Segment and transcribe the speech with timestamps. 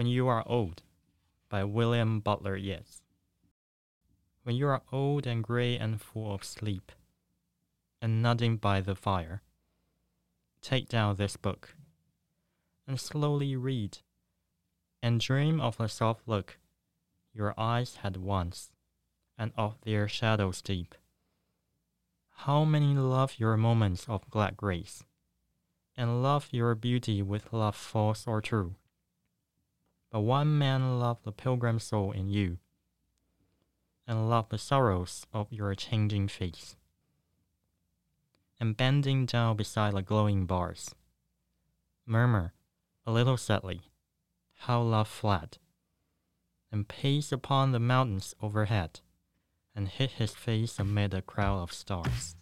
[0.00, 0.82] When You Are Old
[1.50, 3.02] by William Butler Yeats.
[4.44, 6.90] When you are old and gray and full of sleep,
[8.00, 9.42] and nodding by the fire,
[10.62, 11.76] take down this book
[12.88, 13.98] and slowly read,
[15.02, 16.58] and dream of the soft look
[17.34, 18.70] your eyes had once,
[19.36, 20.94] and of their shadows deep.
[22.46, 25.04] How many love your moments of glad grace,
[25.94, 28.76] and love your beauty with love false or true?
[30.10, 32.58] But one man loved the pilgrim soul in you,
[34.06, 36.76] and loved the sorrows of your changing face.
[38.58, 40.94] And bending down beside the glowing bars,
[42.04, 42.52] murmur
[43.06, 43.82] a little sadly
[44.54, 45.58] how love fled,
[46.70, 49.00] and paced upon the mountains overhead,
[49.74, 52.36] and hid his face amid a crowd of stars.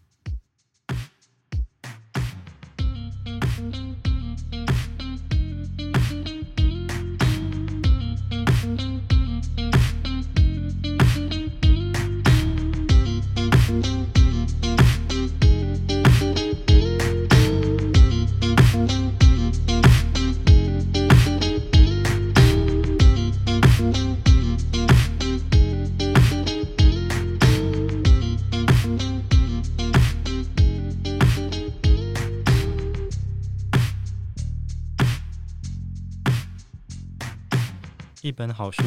[38.22, 38.82] 一本好书，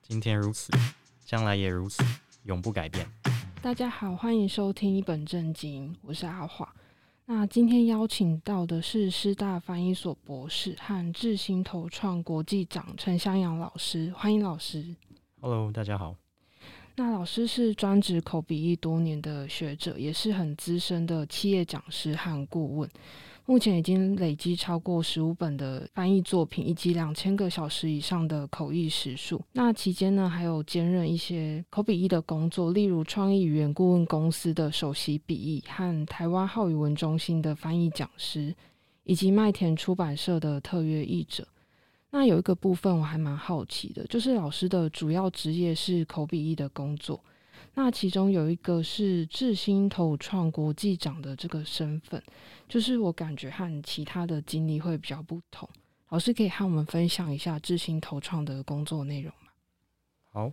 [0.00, 0.70] 今天如此，
[1.24, 2.04] 将来也如此，
[2.44, 3.04] 永不改变。
[3.60, 6.72] 大家好，欢迎收听一本正经，我是阿华。
[7.24, 14.94] 那今天邀请到的是师大翻译所博士和智新投创国际长陈香阳老师，欢迎老师。
[15.40, 16.14] Hello，大家好。
[16.94, 22.88] 那老师是专职口笔译多年的学者，也是很资深的企业讲师和顾问。
[23.48, 29.40] 目前已经累积超过十五本的翻译作品，以及两千个小时以上的口译时数。
[29.52, 38.52] 那期间呢，还有兼任一些口笔译的工作，例如创意语言顾问公司的首席笔译，和台湾浩语文中心的翻译讲师，
[39.04, 41.46] 以及麦田出版社的特约译者。
[42.10, 47.22] 那有一个部分我还蛮好奇的，就是老师的主要职业是口笔译的工作。
[47.78, 52.22] 那其中有一个是智新投创国际长的这个身份，
[52.66, 55.68] 就是我感觉和其他的经历会比较不同。
[56.08, 59.52] 老师可以和我们分享一下智新投创的工作内容吗？
[60.32, 60.52] 好，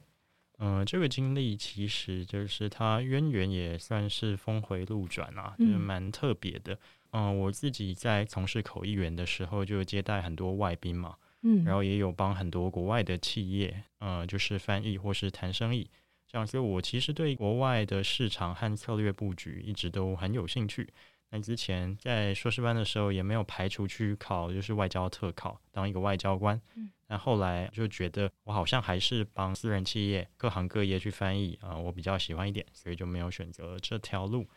[0.58, 6.74] 嗯、呃，这个经历其实就是它渊源也算是峰回路转啊，就是蛮特别的。
[7.12, 15.90] 嗯、呃，我自己在从事口译员的时候，就接待很多外宾嘛，嗯，然后也有帮很多国外的企业，嗯、呃，就是翻译或是谈生意。
[16.34, 20.92] 这样，所以我其实对国外的市场和策略布局一直都很有兴趣。
[21.30, 26.60] 那之前在硕士班的时候，也没有排除去考，就是外交特考，当一个外交官。
[26.76, 34.48] 嗯，那后来就觉得我好像还是帮私人企业各行各业去翻译啊，呃，我比较喜欢一点，所以就没有选择这条路。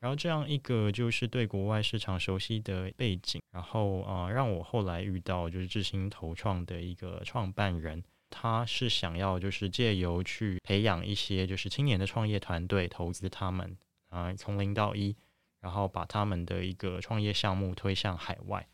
[0.00, 8.02] 然后这样一个就是对国外市场熟悉的背景，然后啊，呃，让我后来遇到就是智新投创的一个创办人。
[8.30, 13.76] 他是想要就是借由去培养一些就是青年的创业团队，投资他们
[14.08, 15.16] 啊，从零到一，
[15.60, 18.66] 然后把他们的一个创业项目推向海外，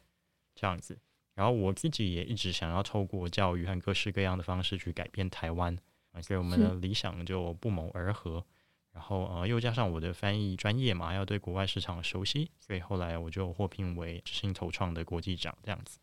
[0.55, 0.99] 这样子。
[1.35, 5.79] 然后我自己也一直想要透过教育和各式各样的方式去改变台湾
[6.13, 8.45] 啊，所以我们的理想就不谋而合。
[8.93, 15.99] 然后呃，又加上我的翻译专业嘛，要对国外市场熟悉，所以后来我就获聘为智新投创的国际长这样子。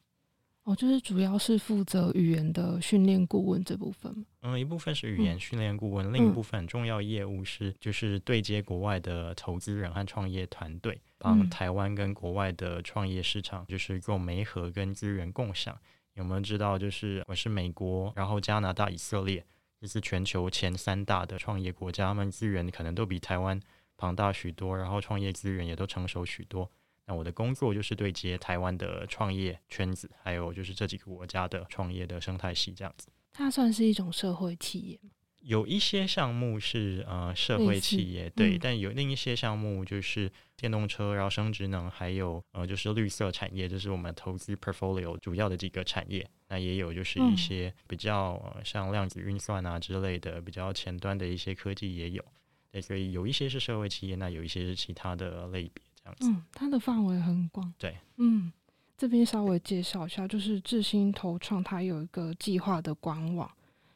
[0.70, 4.24] 哦，就是主要是负责语言的训练顾问这部分。
[4.44, 15.76] 嗯，一部分是语言训练顾问，嗯、另一部分很重要业务是就是对接国外的投资人和创业团队，帮台湾跟国外的创业市场就是做媒合跟资源共享。
[16.14, 16.78] 有没有知道？
[16.78, 19.44] 就是我是美国，然后加拿大、以色列，
[19.82, 23.60] 这是全球前三大的创业国家，他们资源可能都比台湾
[23.98, 26.70] 庞大许多，然后创业资源也都成熟许多。
[27.10, 33.08] 那我的工作就是对接台湾的创业圈子，还有就是这几个国家的创业的生态系这样子。
[33.34, 35.10] 它算是一种社会企业吗？
[35.40, 46.30] 有一些项目是呃社会企业，嗯、对，但有另一些项目就是电动车，然后生殖能，还有呃就是绿色产业，就是我们投资 portfolio 主要的几个产业。
[46.50, 52.24] 那也有就是一些比较、呃、像量子运算啊之类的比较前端的一些科技也有。
[52.72, 55.82] 对，所以有一些是社会企业，那有一些是其他的类别。
[56.22, 57.74] 嗯，它的范围很广。
[57.78, 58.52] 对，嗯，
[58.98, 63.50] 这边稍微介绍一下，就是智新投创，它有一个计划的官网，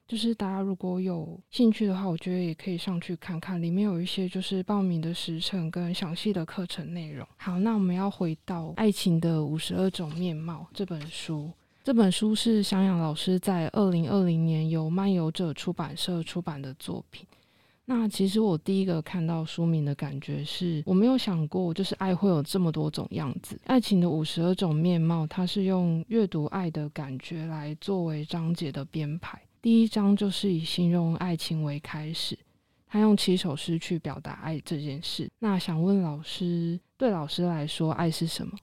[0.08, 7.28] 就是大家如果有兴趣的话，我觉得也可以上去看看，里面有一些就是报名的时程跟详细的课程内容。
[7.38, 11.52] 好，那我们要回到《爱情的五十二种面貌》这本书，
[11.84, 17.26] 这本书是翔阳老师在二零二零年由漫游者出版社出版的作品。
[17.86, 25.28] 那其实我第一个看到书名的感觉是，我没有想过，就是爱会有这么多种样子，爱情的五十二种面貌。
[25.28, 29.42] 它是用阅读爱的感觉来作为章节的编排。
[29.62, 32.40] 第一章就是以形容爱情为开始，
[32.88, 35.30] 他用七首诗去表达爱这件事。
[35.40, 38.54] 那想问老师，对老师来说，爱是什么？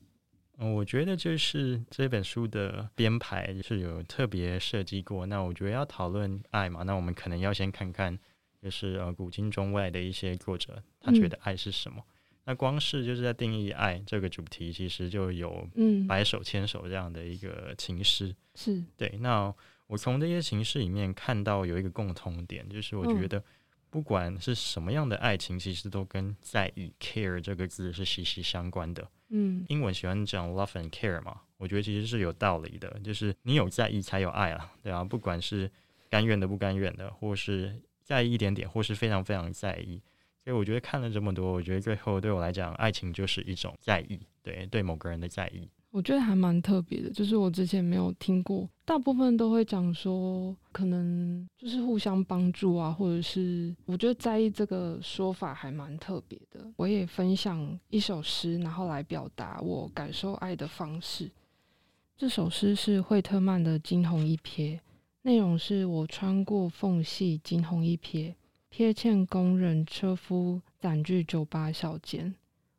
[0.58, 5.26] 嗯，我觉得就是这本书的编排是有特别设计过。
[5.26, 8.18] 那我觉得要讨论爱嘛，那我们可能要先看看。
[8.62, 11.96] 就是呃，古今中外的一些作者，他觉得爱是什么？
[11.98, 12.12] 嗯、
[12.44, 18.34] 那光是就是在定义爱这个主题，其实就有嗯，百手千手这样的一个情诗。
[18.54, 19.08] 是对。
[19.20, 19.54] 那
[19.86, 23.42] 我从这些情诗里面看到有一个共同点，就是我觉得
[23.88, 29.08] 不管是什么样的爱情，其实都跟在意 （care） 这个字是息息相关的。
[29.30, 33.00] 嗯，英文喜欢讲 love and care 嘛，我觉得其实是有道理的。
[33.02, 35.70] 就是你有在意，才有爱啊，对啊，不管是
[36.10, 37.80] 甘愿的、不甘愿的，或是。
[38.10, 40.02] 在意一点点，或是非常非常在意，
[40.42, 45.68] 所以我觉得看了这么多，我觉得最后对我来讲，爱情就是一种在意，对对某个人的在意。
[45.92, 56.66] 我觉得还蛮特别的，就是我之前没有听过，大部分都会讲说，可能就是互相帮助啊，或者是我觉得在意这个说法还蛮特别的。
[56.74, 61.30] 我也分享一首诗，然后来表达我感受爱的方式。
[62.16, 64.76] 这首诗是惠特曼的《惊鸿一瞥》。
[65.22, 68.34] 内容是我穿过缝隙，惊鸿一瞥，
[68.72, 72.34] 瞥见工人车夫攒具酒吧小间，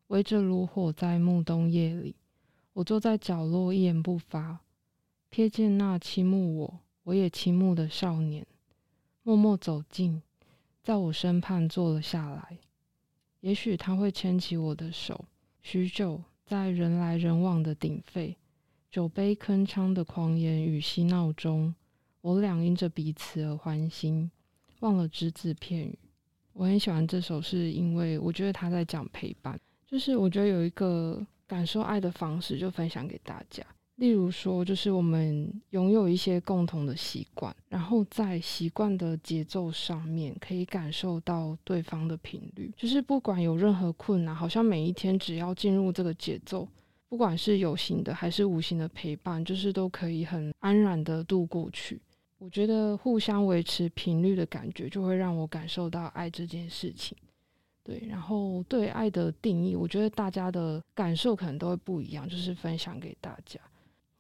[0.08, 2.16] 围着炉火在暮冬夜里，
[2.74, 4.62] 我坐在角落一言不发，
[5.30, 8.44] 瞥见那倾慕我，我也倾慕的少年，
[9.22, 10.24] 默默走近，
[10.82, 12.58] 在我身畔坐了下来，
[13.42, 15.26] 也许他会牵起我的手，
[15.62, 18.36] 许久，在人来人往的鼎沸，
[18.90, 21.76] 酒杯铿锵的狂言与嬉闹中。
[22.22, 24.30] 我俩因着彼此而欢欣，
[24.80, 25.98] 忘了只字片语。
[26.54, 29.60] 我很喜欢这首，是因为我觉得他在讲陪伴。
[29.88, 33.66] 就是我觉得有一个感受爱的方式，就分享给大家。
[33.96, 42.74] 例如说，就是我们拥有一些共同的习惯，然后在习惯的节奏上面，可以感受到对方的频率。
[42.76, 46.68] 就是不管有任何困难，好像每一天只要进入这个节奏，
[47.10, 52.02] 不管是有形的还是无形的陪伴，就是都可以很安然的度过去。
[52.42, 57.16] 我觉得互相维持频率的感觉，就会让我感受到爱这件事情。
[57.84, 63.60] 对，然后对爱的定义，我觉得大家的感受可能都会不一样，就是分享给大家。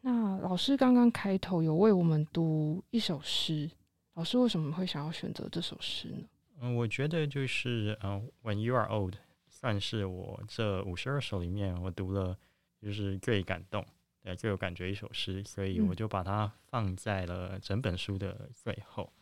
[0.01, 3.68] 那老师刚刚开头有为我们读一首诗，
[4.13, 6.24] 老师为什么会想要选择这首诗呢？
[6.59, 9.15] 嗯，我觉得就是嗯，When You Are Old，
[9.50, 12.38] 算是我这五十二首里面我读了
[12.79, 13.83] 就是最感动。
[14.23, 19.12] 对，最有感觉一首诗，所以我就把它放在了整本书的最后。
[19.15, 19.21] 嗯、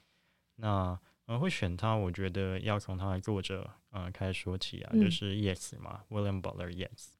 [0.58, 7.12] 那呃，会选它，我觉得要从它的作者嗯、呃、开始说起啊，就是 Yeats 嘛、嗯、，William Butler Yeats。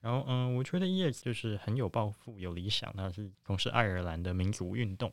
[0.00, 5.12] 然后嗯、呃，我觉得 Yeats 就是很有抱负、有理想，他是从事爱尔兰的民族运动，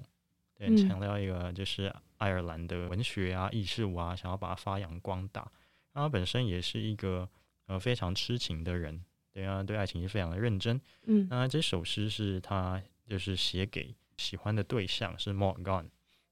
[0.54, 5.52] 对，强调一个就是爱尔兰的文学啊、艺术啊，想要把它发扬光大。
[5.94, 7.28] 他本身也是一个
[7.66, 9.04] 呃非常痴情的人。
[9.34, 10.80] 对啊，对爱情是非常的认真。
[11.06, 15.88] 嗯，那这首诗是他就是写给喜欢的对象是 Gonne，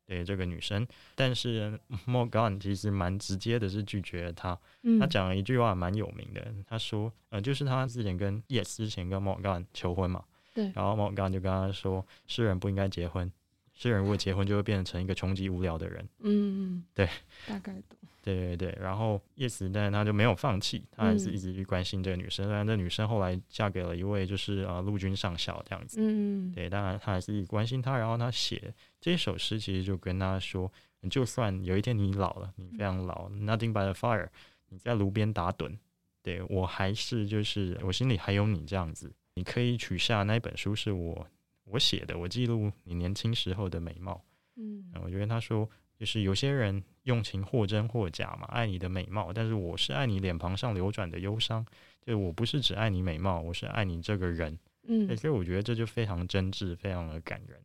[0.05, 4.57] 对这个女生，但是 Gonne 其实蛮直接的，是拒绝了他。
[4.83, 13.31] 嗯，他讲了一句话蛮有名的，他说，呃，就是他之前跟 Yeats 之前跟 Gonne 求婚嘛，对，然后 Gonne 就跟他说，诗人不应该结婚，
[13.73, 16.07] 诗人如果结婚就会变成一个穷极无聊的人。
[16.19, 17.09] 嗯，对，
[17.47, 17.97] 大概懂。
[18.23, 22.45] 对对对，然后叶子，但是他就没有放弃，他还是一直去关心这个女生。
[22.45, 27.97] 虽然、嗯、这女生后来嫁给了一位就是呃陆军上校这样子，嗯，对，当然他还是一直关心她。
[27.97, 30.71] 然后他写这首诗，其实就跟他说，
[31.09, 34.27] 就算有一天你老了，你非常老、嗯、，Nothing but a fire，
[34.69, 35.75] 你在炉边打盹，
[36.21, 39.11] 对我还是就是我心里还有你这样子。
[39.33, 41.27] 你可以取下那一本书是我
[41.63, 44.23] 我写的，我记录你年轻时候的美貌。
[44.57, 45.67] 嗯，我就跟他说。
[45.97, 51.65] 就是有些人用情或真或假嘛，爱你的美貌，但是我是爱你脸庞上流转的忧伤。
[52.01, 54.57] 就是我不是只爱你美貌，我是爱你这个人。
[54.83, 57.59] 嗯，所以我觉得这就非常真挚，非常的感人。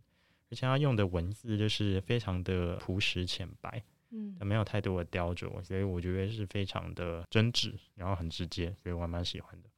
[0.50, 9.68] 而且他用的文字就是非常的朴实浅白，嗯，没有太多的雕琢，所以我觉得是非常的真挚，然后很直接，所以我还蛮喜欢的。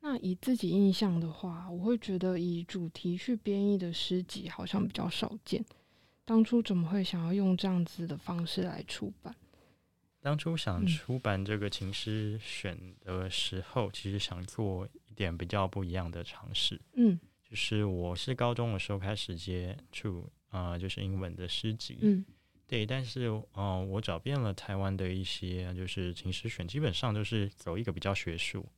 [0.00, 5.62] 那以自己印象的话，我会觉得以主题去编译的诗集好像比较少见。
[6.28, 9.34] 当初怎么会想要用这样子的方式来出版？
[10.20, 16.78] 当初想出版这个情诗选的时候，嗯、其实想做一点比较不一样的尝试。
[16.96, 17.18] 嗯，
[17.48, 22.22] 就是我是高中的时候开始接触啊、呃，就是英文的诗集，嗯，
[22.66, 28.68] 对，但是嗯、呃，我找遍了台湾的一些就是情诗选，基本上都是走一个比较学术。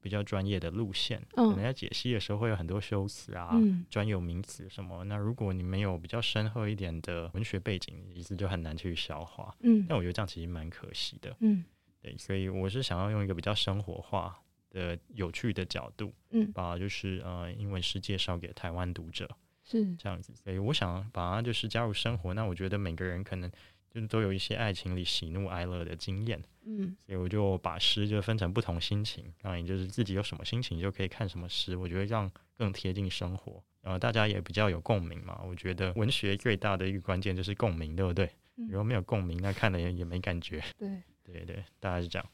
[0.00, 5.04] 比较专业的路线，嗯，可能在解析的时候会有很多修辞啊、嗯、专有名词什么。
[5.04, 9.54] 那如果你没有比较深厚一点的文学背景，意思就很难去消化。
[9.60, 11.36] 嗯，但我觉得这样其实蛮可惜的。
[11.40, 11.64] 嗯，
[12.00, 14.38] 对，所以我是想要用一个比较生活化
[14.70, 19.28] 的、有趣的角度，嗯，把就是呃英文诗介绍给台湾读者，
[19.64, 20.32] 是这样子。
[20.36, 22.32] 所以我想把它就是加入生活。
[22.34, 23.50] 那我觉得每个人可能。
[23.90, 35.40] 就是都有一些爱情里喜怒哀乐的经验，嗯，所以我就把诗就分成不同心情，然后你就是自己有什么心情就可以看什么诗，我觉得这样更贴近生活，然后大家也比较有共鸣嘛。
[35.46, 38.30] 我觉得文学最大的一个关键就是共鸣，对不对？
[38.56, 40.62] 如果没有共鸣，那看的也也没感觉。
[40.76, 42.28] 对，对对，大概是这样。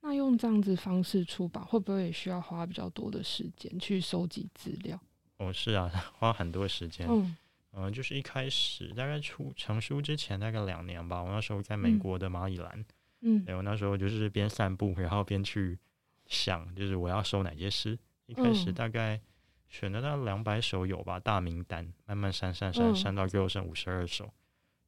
[0.00, 4.98] 那用这样子方式出版，会不会也需要花比较多的时间去收集资料？
[5.38, 7.06] 哦，是啊， 花很多时间。
[7.10, 7.36] 嗯。
[7.76, 12.84] 嗯，就是一开始大概出成书之前大概两年吧，我那时候在美国的马里兰，
[13.22, 15.78] 嗯，对，我那时候就是边散步，然后边去
[16.26, 17.98] 想，就是我要收哪些诗。
[18.26, 19.20] 一开始大概
[19.68, 24.32] 选了大概两百首有吧，大名单，慢慢删删删删到最后剩五十二首。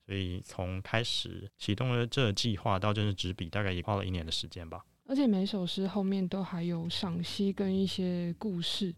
[0.07, 4.85] 所以从开始启动了这计划到正式执笔，大概也花了一年的时间吧。
[5.09, 8.95] 而且每首诗后面都还有赏析跟一些故事，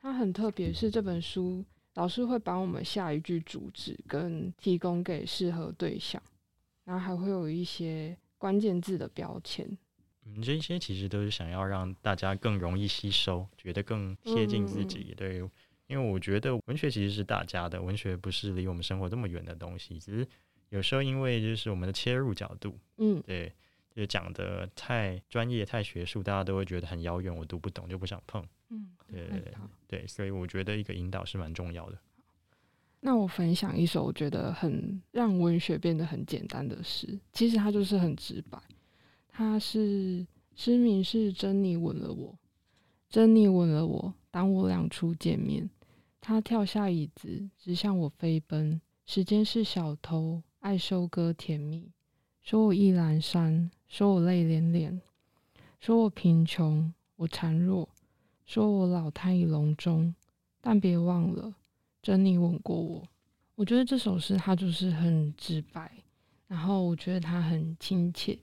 [0.00, 1.64] 它很特别，是这本书。
[1.94, 6.22] 老师会帮我们下一句主旨，跟提供给适合对象，
[6.84, 9.66] 然后还会有一些关键字的标签。
[10.24, 15.08] 嗯，这些其实都是想要让大家更容易吸收，觉得更贴近自己。
[15.10, 15.36] 嗯、对，
[15.88, 19.98] 因为我觉得文学其实是大家的，文学不是离我们生活这么远的东西。
[19.98, 20.28] 只是
[20.68, 23.52] 有时候因为就是我们的切入角度，嗯，对，
[23.92, 28.46] 就讲的太专业、太学术，大家都会觉得很遥远，我读不懂，就不想碰。
[28.70, 29.54] 嗯，对对对，
[29.86, 31.98] 对，所以我觉得一个引导是蛮重要的。
[33.00, 38.60] 那我分享一首我觉得很让文学变得很简单的诗，其实它就是很直白。
[39.28, 42.38] 它是诗名是珍妮吻了我，
[43.08, 44.14] 珍妮吻了我。
[44.30, 45.68] 当我俩初见面，
[46.20, 48.80] 他跳下椅子，直向我飞奔。
[49.06, 51.90] 时间是小偷，爱收割甜蜜。
[52.42, 55.00] 说我意阑珊，说我泪连连，
[55.80, 57.88] 说我贫穷，我孱弱。
[58.50, 60.12] 说我老态龙钟，
[60.60, 61.54] 但别忘了，
[62.02, 63.00] 珍妮吻过我。
[63.54, 65.88] 我觉得这首诗它就是很直白，
[66.48, 68.36] 然后我觉得它很亲切，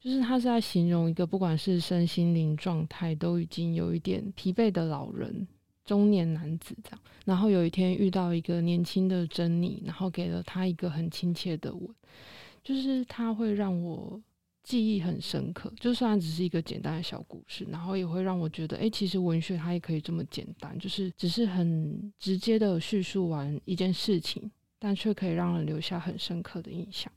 [0.00, 5.46] 就是它是在形容一个不管是身心灵状态都已经有一点疲惫的老人、
[5.84, 7.00] 中年男子这样。
[7.26, 11.94] 然后有一天遇到一个年轻的珍妮，然后给了他一个很亲切的吻，
[12.64, 14.18] 就是它会让我。
[14.62, 27.12] 记忆很深刻，就算只是一个简单的小故事，然后也会让我觉得，哎、其实文学它也可以这么简单，就是只是很直接的叙述完一件事情，但却可以让人留下很深刻的印象。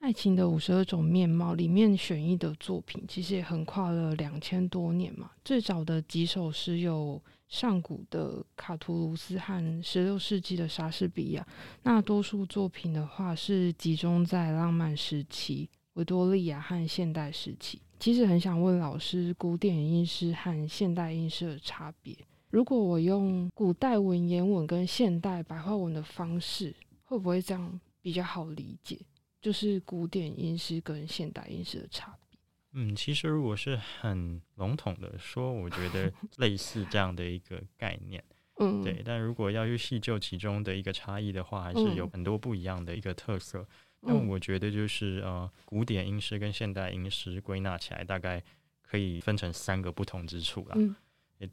[0.08, 5.30] 《爱情的五十二种面貌》里面选译的作品，其实也横跨了两千多年嘛。
[5.44, 7.22] 最早的几首诗有。
[7.48, 11.46] 上古的卡图卢斯和十六世纪的莎士比亚，
[11.84, 17.80] 那多数作品的话是集中在浪漫时期、维多利亚和现代时期。
[18.00, 22.16] 其实很想问老师，古典英诗和现代英诗的差别。
[22.50, 26.74] 如果我用古代文言文跟现代白话文的方式，
[27.04, 28.98] 会不会这样比较好理解？
[29.40, 32.38] 就是古典音诗跟现代音诗的差别。
[32.72, 38.22] 嗯，其实如果是很笼统的说，我觉得 类似这样的一个概念，
[38.58, 39.02] 嗯，对。
[39.04, 43.66] 但如果要去细究其中的一个差异的话，还是有很多不一样的一个特色。
[44.00, 48.42] 那、嗯、我觉得就是呃，古典音诗跟现代音诗归纳起来，大概
[48.82, 50.74] 可以分成三个不同之处啦。
[50.76, 50.94] 嗯，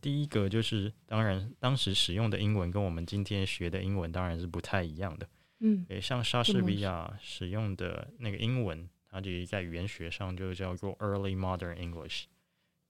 [0.01, 5.27] 第一个就是，当然当时使用的英文跟我们今天学的英文当然是不太一样的。
[5.65, 8.87] 嗯，诶像莎士比亚使用的那个英文。
[9.15, 12.23] 它就在语言学上就叫做 Early Modern English，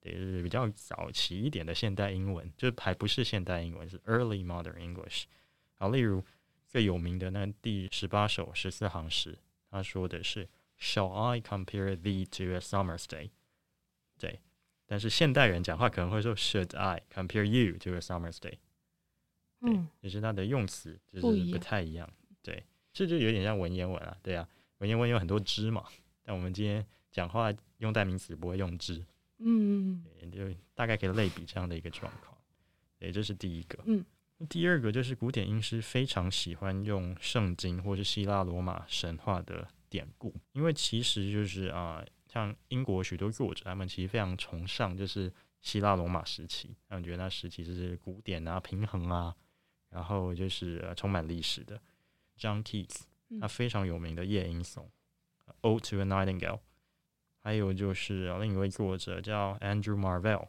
[0.03, 5.25] 也就是比较早期一点的现代英文，就还不是现代英文，是 Early Modern English。
[5.73, 6.23] 好，例如
[6.65, 9.37] 最有名的那第十八首十四行诗，
[9.69, 10.47] 他说的是
[10.79, 13.31] Shall I compare thee to a summer's day？
[14.17, 14.39] 对，
[14.85, 18.39] 但是现代人讲话可能会说 Should I compare you to a summer's day？
[18.39, 18.59] 对，
[19.59, 22.09] 嗯，就是它的用词就是不太一样。
[22.93, 24.47] 对，这就有点像文言文啊，对啊，
[24.77, 25.83] 文言文有很多之嘛。
[26.23, 29.03] 但我们今天讲话用代名词不会用之，
[29.39, 30.39] 嗯，就
[30.73, 32.37] 大概可以类比这样的一个状况，
[32.97, 33.77] 对，这是第一个。
[33.85, 34.05] 嗯，
[34.47, 49.35] 第二个就是古典音诗非常喜欢用圣经或是希腊罗马神话的典故，因为其实就是啊、呃，像英国许多作者他们其实非常崇尚就是希腊罗马时期，他们觉得那时期就是古典啊、平衡啊，
[49.89, 51.79] 然后就是、呃、充满历史的。
[52.39, 53.01] John Keats，
[53.39, 54.89] 他非常有名的《夜莺颂》
[55.61, 56.59] （Ode to a Nightingale），
[57.41, 60.47] 还有就是、呃、另一位作者叫 Andrew Marvell，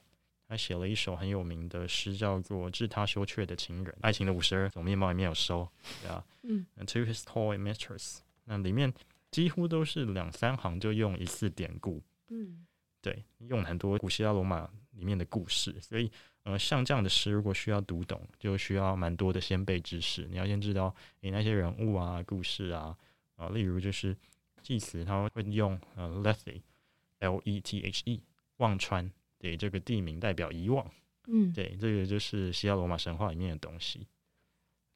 [0.48, 5.68] 他写了一首很有名的诗，叫做《致他羞怯的情人》，爱情的五十二种面貌里面有收，
[6.02, 8.92] 对啊，嗯，To his toy mistress，那里面
[9.30, 12.66] 几乎都是两三行就用一次典故，嗯，
[13.00, 16.10] 对，用很多古希腊罗马里面的故事，所以。
[16.44, 20.26] 呃，像这样的诗，如果需要读懂，就需要蛮多的先辈知识。
[20.30, 22.94] 你要先知道你那些人物啊、故事啊，
[23.36, 24.14] 啊，例如就是
[24.62, 28.22] 祭词，他会用呃 Lethe，L E T H E，
[28.58, 30.86] 忘川，对，这个地名代表遗忘。
[31.28, 34.06] 嗯，对，这个就是希腊罗马神话里面的东西。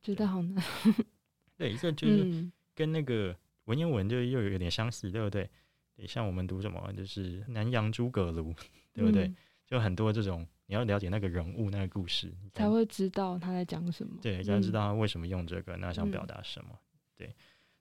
[0.02, 0.62] 觉得好难。
[1.56, 5.48] 对，这 就是跟那个文言文就又有点相似，对不对？
[5.96, 8.54] 对，像我们读什么，就是南阳诸葛庐，
[8.92, 9.24] 对不对？
[9.28, 9.36] 嗯、
[9.68, 10.44] 就很多这种。
[10.70, 14.18] 你要了解那个人物、那个故事，才会知道他在讲什么。
[14.20, 16.78] 对，才能知道他为什么用这个，嗯、那想表达什么。
[17.16, 17.34] 对，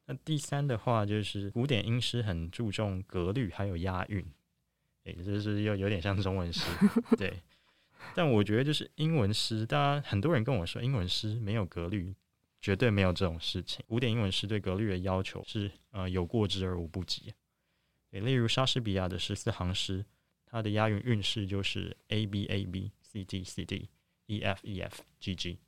[0.05, 4.25] 那第三的话就是古典音诗很注重格律还有押韵，
[5.03, 6.61] 也就是又有点像中文诗。
[7.19, 7.43] 对，
[8.15, 12.15] 但我觉得就是英文诗，大家很多人跟我说英文诗没有格律，
[12.61, 13.83] 绝对没有这种事情。
[13.85, 17.33] 古典英文诗对格律的要求是呃有过之而无不及。
[18.09, 20.05] 对，例如莎士比亚的十四行诗。
[20.49, 23.89] 它的押韵韵式就是 A B A B C D C D
[24.27, 25.59] E F E F G G。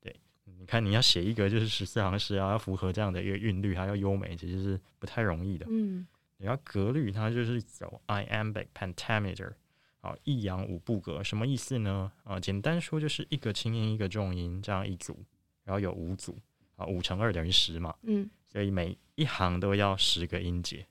[0.00, 0.14] 对，
[0.44, 5.64] 你看你要写一个就是十四行诗啊，要符合这样的一个韵律，还要优美，其实是不太容易的。
[5.70, 6.06] 嗯，
[6.38, 9.52] 然后格律，它就是走 iambic pentameter，
[10.00, 12.10] 好，抑扬五步格，什么意思呢？
[12.24, 15.24] 啊，简单说就是一个轻音一个重音这样一组，
[15.64, 16.36] 然后有五组，
[16.74, 17.94] 啊，五乘二等于十嘛。
[18.02, 20.86] 嗯，所以每一行都要十个音节。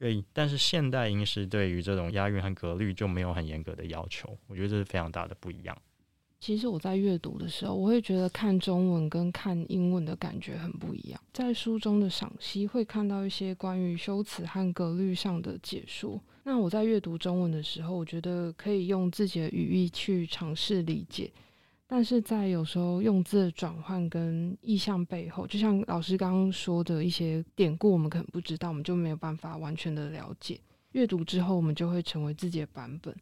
[0.00, 5.76] 对，但是现代音诗对于这种押韵和格律就没有很严格的要求，我觉得这是非常大的不一样。
[6.40, 11.20] 其实我在阅读的时候，我会觉得看中文跟看英文的感觉很不一样。
[11.34, 16.18] 在书中的赏析会看到一些关于修辞和格律上的解说。
[16.44, 21.30] 那我在阅读中文的时候，我觉得可以用自己的语义去尝试理解。
[21.92, 30.60] 但是在有时候用字转换跟意象背后，就像老师刚刚说的一些典故，我们可能不知道，我们就没有办法完全的了解。
[30.92, 33.12] 阅读之后，我们就会成为自己的版本。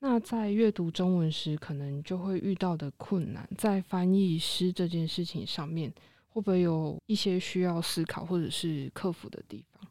[0.00, 5.90] 那在阅读中文时，可能就会遇到的困难，在翻译诗这件事情上面，
[6.28, 9.82] 会不会有一些需要思考或者是克服的地方？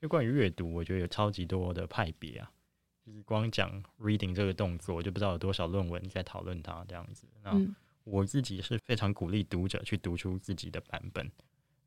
[0.00, 2.48] 就关于阅读，我觉得有超级多的派别啊。
[3.08, 7.26] 就是光讲 reading 这个动作，我就不知道有多少论文在讨论它这样子。
[7.42, 7.58] 那
[8.04, 11.30] 我自己是非常鼓励读者去读出自己的版本，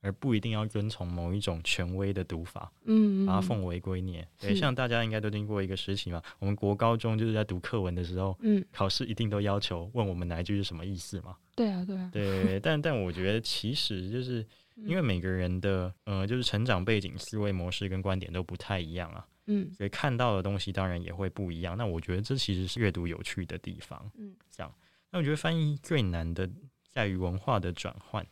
[0.02, 4.26] 而不一定要遵从某一种权威的读法，嗯，把它奉为圭臬。
[4.40, 11.38] 对，像大家应该都听过一个时期嘛，我们国高中就是在读课文的时候，嗯，考试一定都要求问我们哪一句是什么意思嘛。
[11.56, 12.60] 对啊，对啊，对。
[12.60, 19.28] 但但我觉得其实就是因为每个人的呃，就是成长背景、思维模式跟观点都不太一样啊。
[19.48, 21.78] 嗯，所以看到的东西当然也会不一样。
[21.78, 24.12] 那我觉得这其实是阅读有趣的地方。
[24.16, 24.74] 嗯，这样。
[25.10, 26.50] 那我觉得翻译最难的
[26.88, 28.26] 在于文化的转换。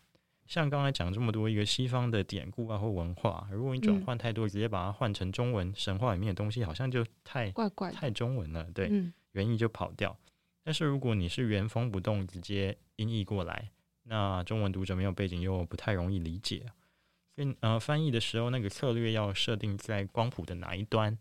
[0.46, 8.64] 像刚才讲这么多一个西方的典故啊或文化，如果你转换太多，直接把它换成中文神话里面的东西，好像就太怪怪、太中文了。
[8.74, 8.90] 对，
[9.34, 10.18] 原意就跑掉。
[10.64, 13.70] 但是如果你是原封不动直接音译过来，
[14.04, 16.66] 那中文读者没有背景又不太容易理解。
[17.62, 21.18] 呃，翻译的时候，那个策略要设定在光谱的哪一端？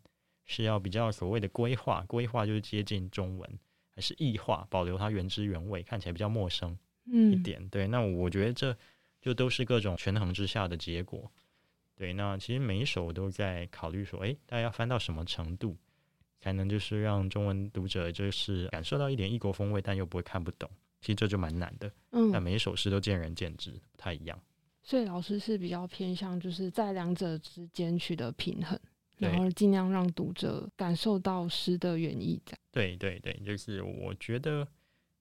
[0.51, 3.59] 是要比较所谓的规划，规划就是接近中文，
[3.95, 7.61] 还是异化，保留它原汁原味，看起来比较陌生一点？
[7.63, 8.75] 嗯、对，那我觉得这
[9.21, 11.31] 就都是各种权衡之下的结果。
[11.95, 15.77] 对，那其实每一首我都在考虑说，诶，大家要翻到什么程度，
[16.41, 20.71] 才能就是让中文读者就是感受到一点异国风味，但又不会看不懂？
[21.03, 21.93] 其实这就蛮难的。
[22.13, 24.41] 嗯，但每一首诗都见仁见智，不太一样。
[24.89, 28.81] 所以老师是比较偏向就是在两者之间取得平衡，
[29.19, 32.41] 然后尽量让读者感受到诗的原意。
[32.47, 34.67] 这样对对对，就是我觉得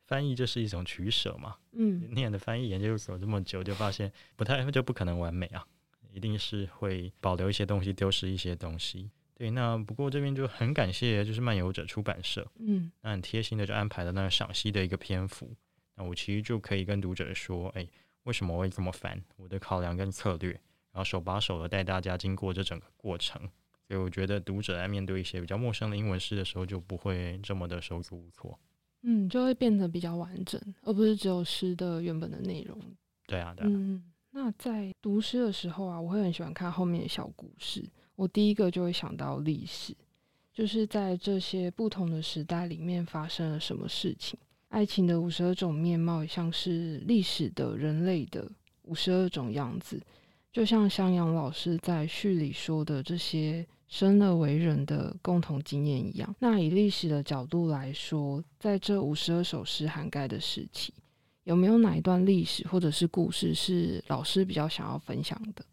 [0.05, 1.57] 翻译就是一种取舍嘛。
[1.73, 5.67] 嗯，念的翻译研究所这么久，就发现不太就不可能完美啊，
[6.13, 9.11] 一定是会保留一些东西，丢失一些东西。
[9.35, 15.53] 对，那不过这边就很感谢，就是漫游者出版社，嗯，那很贴心的就安排了那个赏析的一个篇幅，
[15.95, 17.85] 那我其实就可以跟读者说，哎。
[18.27, 19.17] 为什么我会这么烦？
[19.37, 20.51] 我的考量跟策略，
[20.91, 23.41] 然后手把手的带大家经过这整个过程，
[23.87, 28.59] 所以我觉得读者在面对一些比较陌生的英文诗的时候，就不会这么的手足无措。
[29.03, 32.77] 嗯，就会变得比较完整，而不是只有诗的原本的内容。
[33.25, 33.69] 对啊，对啊。
[33.71, 37.81] 嗯，那在读诗的时候啊，我会很喜欢看后面的小故事。
[38.17, 39.95] 我第一个就会想到历史，
[40.51, 44.37] 就是在这些不同的时代里面发生了什么事情。
[44.69, 48.49] 爱情的五十二种面貌，像是历史的人类的
[48.83, 50.01] 五十二种样子。
[50.51, 56.35] 就像襄阳老师在序里说的，这些生而为人的共同经验一样。
[56.39, 60.93] 那以历史的角度来说，在这五十二首诗涵盖的时期，
[61.43, 65.63] 有没有哪一段历史或者是故事是老师比较想要分享的？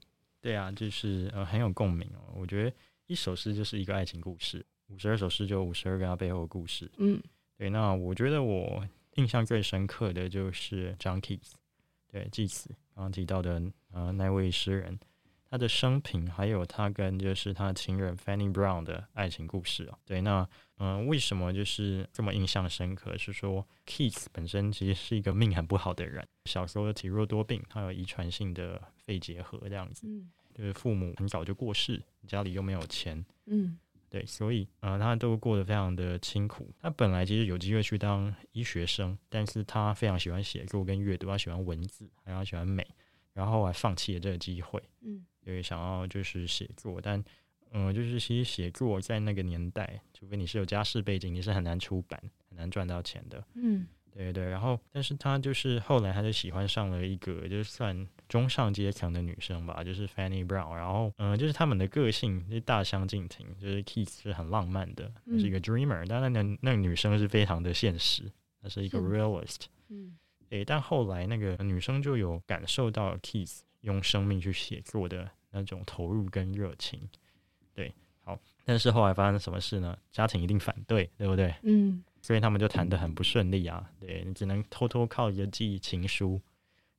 [0.41, 2.35] 对啊，就是呃很有共鸣哦。
[2.37, 2.73] 我觉得
[3.07, 6.91] 一首诗就是一个爱情故事，五十二首诗就五十二个它背后的故事。
[6.99, 7.19] 嗯，
[7.57, 7.71] 对。
[7.71, 11.53] 那我觉得我印象最深刻的就是 John Keats，
[12.09, 13.63] 对，继此刚刚提到的
[13.93, 14.99] 呃那位诗人。
[15.47, 20.41] 他的生平，还有他跟就是他的情人 Fanny Brown 的爱情故事哦，对，那
[20.79, 23.17] 嗯、呃，为什么就是这么印象深刻？
[23.17, 33.79] 是说 Keats 本身其实是一个命很不好的人，小时候体弱多病，他有遗传性的肺结核这样子，嗯，就是父母很早就过世，家里又没有钱，嗯，
[34.15, 36.73] 对，所以呃，他都过得非常的清苦。
[36.79, 42.87] 他本来其实有机会去当医学生，但是他非常喜欢写作跟阅读，他喜欢文字，还有喜欢美，
[43.33, 45.27] 然后还放弃了这个机会，嗯。
[45.45, 47.19] 因为，想要就是写作，但
[47.73, 53.45] 嗯、呃，就是其实写作在那个年代，除非你是有家世背景，你是很难出版、很难赚到钱的。
[53.55, 54.49] 嗯，对对。
[54.49, 60.75] 然后，但是他就是后来他就喜欢上了一个，就是算中上阶层的女生吧，就是 Fanny Brown。
[60.75, 68.31] 然后，嗯、呃，就是他们的个性就大相径庭，就是 Keats 是很浪漫的，是一个 dreamer，但那那个女生是非常的现实，
[68.63, 69.65] 她是一个 realist。
[69.89, 70.17] 嗯，
[70.51, 73.61] 诶，但后来那个女生就有感受到 Keats。
[73.85, 76.99] 用生命去写作的那种投入跟热情，
[77.75, 79.95] 对，好，但是后来发生什么事呢？
[80.11, 81.55] 家庭一定反对，对不对？
[81.65, 83.87] 嗯，所以他们就谈得很不顺利啊。
[84.01, 86.41] 对，你只能偷偷靠着寄情书，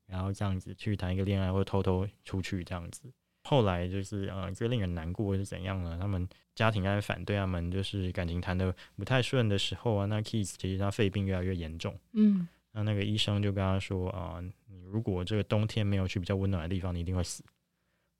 [0.06, 3.12] 然后这样子去谈一个恋爱，或偷偷出去这样子。
[3.44, 5.98] 后来就是呃，最令人难过是怎样呢？
[6.00, 12.48] 他们家庭开始反对他们，就是感情谈得不太顺的时候啊，那 Keats 其实他肺病越来越严重，嗯。
[12.72, 17.44] 那那个医生就跟他说啊，你如果这个冬天没有去比较温暖的地方，你一定会死。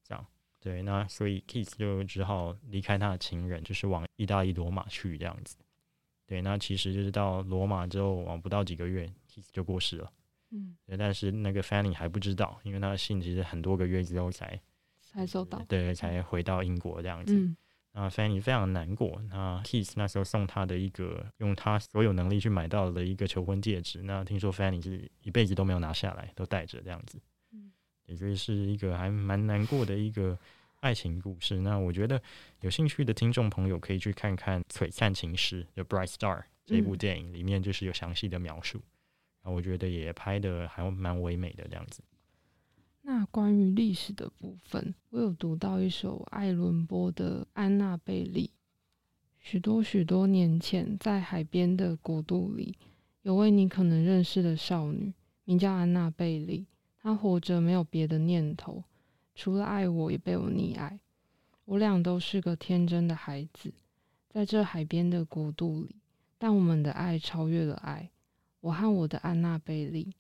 [0.04, 0.26] 这样，
[0.60, 5.58] 对，那所以 Keats 就只好离开他的情人，就是往意大利罗马去这样子。
[6.28, 9.10] 对，那其实就是到罗马之后，往不到几个月
[9.52, 10.12] 就过世了。
[10.52, 14.60] 嗯，对，但是那个 Fanny 还不知道，因为他的信其实很多个月之后才
[15.02, 17.34] 才收到，对，才回到英国这样子。
[17.36, 17.56] 嗯
[17.96, 19.22] 啊，Fanny 非常难过。
[19.30, 27.18] 那 Keats 那时候送他的一个用他所有能力去买到的一个求婚戒指，那听说 Fanny 是一辈子都没有拿下来，都戴着这样子。
[27.54, 27.72] 嗯，
[28.08, 30.38] 也就是一个还蛮难过的一个
[30.86, 31.60] 爱情故事。
[31.62, 32.22] 那我觉得
[32.62, 38.80] 有兴趣的听众朋友可以去看看《璀璨情诗》The Bright Star 这部电影，里面就是有详细的描述。
[39.42, 42.04] 然后我觉得也拍的还蛮唯美的这样子。
[43.02, 48.48] 那关于历史的部分，我有读到一首艾伦波的《安娜贝利》。
[49.40, 52.78] 许多许多年前，在海边的国度里，
[53.24, 55.12] 有位你可能认识的少女，
[55.46, 56.68] 名叫安娜贝利。
[57.00, 58.84] 她活着没有别的念头，
[59.36, 61.00] 除了爱我，也被我溺爱。
[61.66, 63.72] 我俩都是个天真的孩子，
[64.30, 65.96] 在这海边的国度里，
[66.38, 68.10] 但我们的爱超越了爱。
[68.62, 70.12] 我和我的安娜贝利。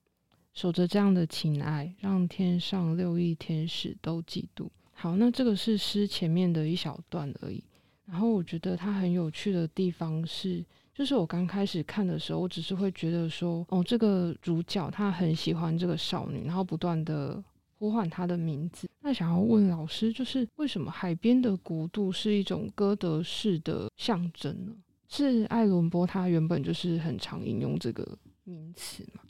[0.54, 4.69] 守着这样的情爱，让天上六亿天使都嫉妒。
[4.93, 7.62] 好，那这个是诗前面的一小段而已。
[8.06, 17.43] 然后我觉得它很有趣的地方是，就是我刚开始看的时候，我只是会觉得说，哦，这个主角他很喜欢这个少女，然后不断的
[17.78, 18.90] 呼唤他的名字。
[19.02, 24.76] 那想要问老师，就是为什么海边的国度是一种歌德式的象征呢？
[25.08, 29.22] 是艾伦波他原本就是很常引用这个名词嘛？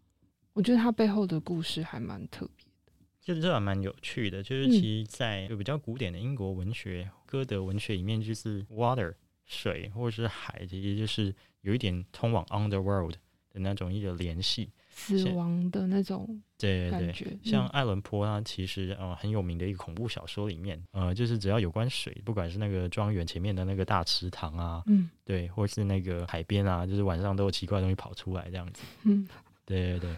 [0.54, 4.42] 我觉得他背后的故事还蛮特别的，就是这还蛮有趣的。
[4.42, 13.16] 就是其实，在就比较古典的英国文学、嗯、歌德文学里面，就是 water 水或者是海，其实就是有一点通往 underworld
[13.52, 17.38] 的那种一个联系，死亡的那种对对对。
[17.44, 29.28] 像爱伦坡他其实呃很有名的一个恐怖小说里面，呃就是只要有关水，不管是那个庄园前面的那个大池塘啊，嗯，对，或是那个海边啊，就是晚上都有奇怪的东西跑出来这样子， 嗯，
[29.66, 30.16] 对对对。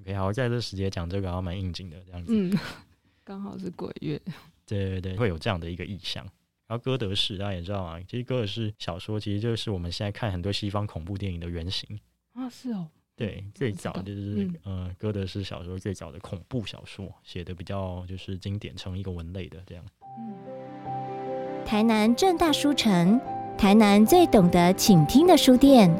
[0.00, 2.32] OK，好，在这时节讲这个还蛮应景的，这样子。
[2.32, 2.56] 嗯，
[3.24, 4.20] 刚好是鬼月。
[4.66, 6.24] 对对对，会有这样的一个意象。
[6.68, 12.00] 然后歌德式大家也知道啊，其实歌德式小说其实就是我们现在看很多西方恐怖电影的原型
[12.34, 12.88] 啊，是哦。
[13.16, 19.84] 对，最早就是、嗯、呃，歌德是小说最早的恐怖小说写的比较就是经典，成一个文类的这样。
[20.18, 20.34] 嗯。
[21.64, 23.20] 台南正大书城，
[23.56, 25.94] 台南最懂得倾听的书店，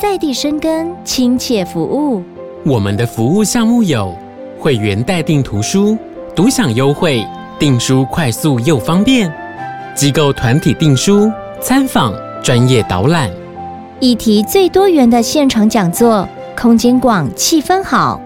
[0.00, 2.22] 在地生根，亲切服务。
[2.64, 4.16] 我们的服务项目有
[4.58, 5.98] 会员代订图书、
[6.34, 7.26] 独享优惠、
[7.58, 9.28] 订书快速又方便；
[9.94, 13.30] 机构团体订书、参访、专业导览，
[14.00, 16.26] 议题最多元的现场讲座，
[16.62, 18.20] 空间广，气氛好。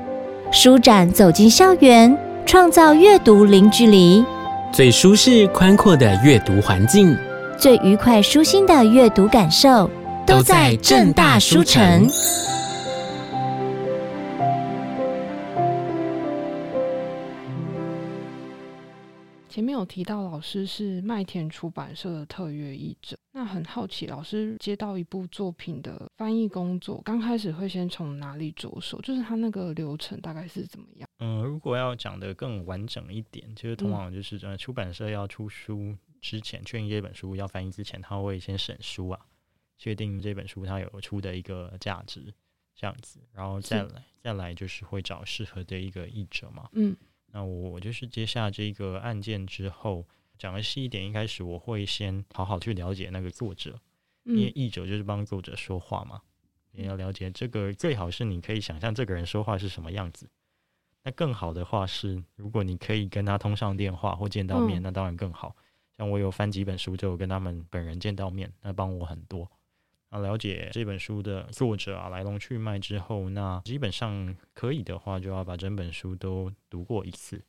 [0.53, 4.22] 书展走进校园，创造阅读零距离，
[4.70, 7.16] 最舒适宽阔的阅读环境，
[7.59, 9.90] 最愉快舒心的阅读感受，
[10.27, 12.07] 都在正大书城。
[19.57, 29.01] 前面有提到老师是麦田出版社的特约译者，那很好奇，老师接到一部作品的翻译工作，刚开始会先从哪里着手？
[29.01, 31.09] 就是他那个流程大概是怎么样？
[31.21, 39.19] 嗯，如果要讲的更完整一点，其实通常就是呃，出版社要出书之前，确认这本书要翻译之前，他会先审书啊，
[39.79, 42.31] 确定这本书它有出的一个价值，
[42.75, 46.95] 这样子，然后再来再来就是会找适合的一个译者嘛，嗯。
[47.33, 50.07] 那我就是接下这个案件之后，
[50.39, 53.79] 讲的细一点，一开始我会先好好去了解那个作者，
[54.25, 56.23] 因为译者就是帮作者说话嘛，
[56.73, 60.29] 你要了解这个，最好是你可以想象这个人说话是什么样子。
[61.03, 65.55] 那更好的话是，如果你可以跟他通上电话或见到面，那当然更好。
[65.97, 69.51] 像我有翻几本书，就有跟他们本人见到面，那帮我很多。
[70.16, 77.42] 啊，了解这本书的作者啊来龙去脉之后，那基本上可以的话，就要把整本书都读过一次，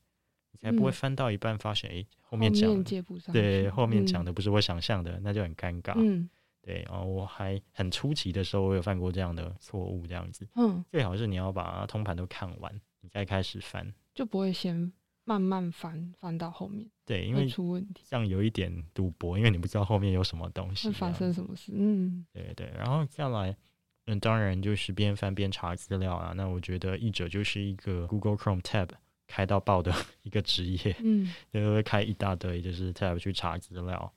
[0.51, 2.84] 你才不会翻到一半发现，哎、嗯，后面讲
[3.32, 5.93] 对后面讲的不是我想象的，嗯、那就很尴尬。
[5.95, 6.30] 嗯，
[6.62, 10.45] 对啊，我还很初期的时候，我有犯过这样的错误，这样子。
[10.56, 14.91] 嗯，最好是你要把通盘都看完，你再开始翻，就不会先。
[15.28, 21.74] 慢慢翻翻到后面，对，因为出问题，这样有一点赌博，因为你不知道后面有什么东西，会发生什么事。
[21.76, 23.54] 嗯，对对，然后再来，
[24.06, 26.32] 嗯，当然就是边翻边查资料啊。
[26.34, 28.88] 那我觉得译者就是一个 Google Chrome tab
[29.28, 34.13] 开到爆的 一个职业，嗯，就会开一大堆，就是 tab 去查资料。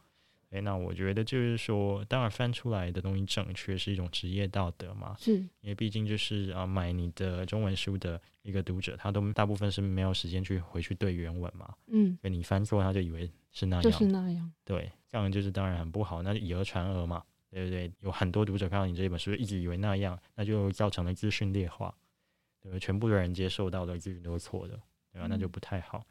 [0.50, 5.14] 哎，那我觉得就是说，当然翻出来的东西正确是一种职业道德嘛。
[5.16, 11.72] 是，因为毕竟就是啊，买你的中文书的一个读者，他都大部分是没有时间去回去对原文嘛。
[11.86, 14.52] 嗯，所以你翻错，他就以为是那样，就是那样。
[14.64, 17.92] 对，这样就是当然很不好，那就以讹传讹嘛，对不对？
[18.00, 21.94] 有很多读者看到你这一本书，一直以为那样，那就造成了资讯劣化，
[22.60, 24.74] 对，全部的人接受到的资讯都是错的，
[25.12, 25.28] 对吧？
[25.30, 26.04] 那就不太好。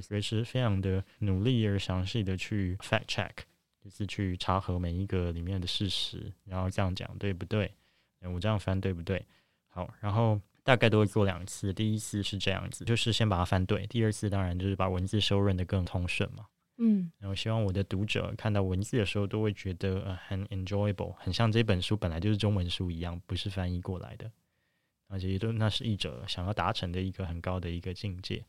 [0.00, 3.32] 所以是非常的努力而详细的去 fact check。
[3.86, 7.70] 就是去查核每一个里面的事实，然后这样讲对不对？
[8.22, 9.24] 我这样翻对不对？
[9.68, 11.72] 好，然后大概都会做两次。
[11.72, 16.46] 第一次是这样子，就是先把它翻对；第二次当然就是把文字修润的更通顺嘛。
[16.78, 24.28] 嗯，然后希望我的读者看到文字的时候都会觉得呃很 enjoyable，很像这本书本来就是中文书一样，不是翻译过来的。
[25.06, 28.44] 而且都那是译者想要达成的一个很高的一个境界。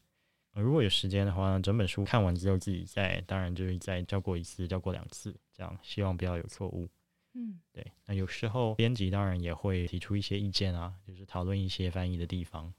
[0.62, 6.90] 如果有时间的话，整本书看完之后自己再，当然就是再校过一次、校过两次，这样希望不要有错误。
[7.34, 7.86] 嗯，对。
[8.06, 12.74] 那有时候编辑当然也会提出一些意见啊，就是讨论一些翻译的地方。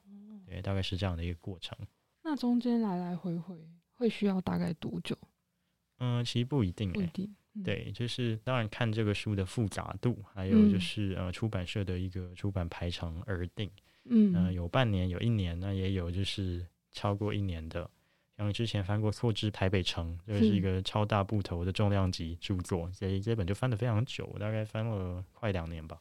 [0.44, 1.78] 对，大概是这样的一个过程。
[2.24, 3.56] 那中间来来回回
[3.94, 5.16] 会需要大概多久？
[5.98, 7.32] 嗯，其实不一定、欸，不一定。
[7.64, 13.70] 对，就是当然看这个书的复杂度，还有就是呃出版社的一个出版排程而定。
[14.04, 16.66] 嗯，呃、有半年，有一年，那也有就是。
[16.98, 17.88] 超过一年的，
[18.36, 26.00] 像之前翻过《错之台北城》，这、就是一个超大部头的重量级著作，所以这本就翻得非常久，大概翻了快两年吧。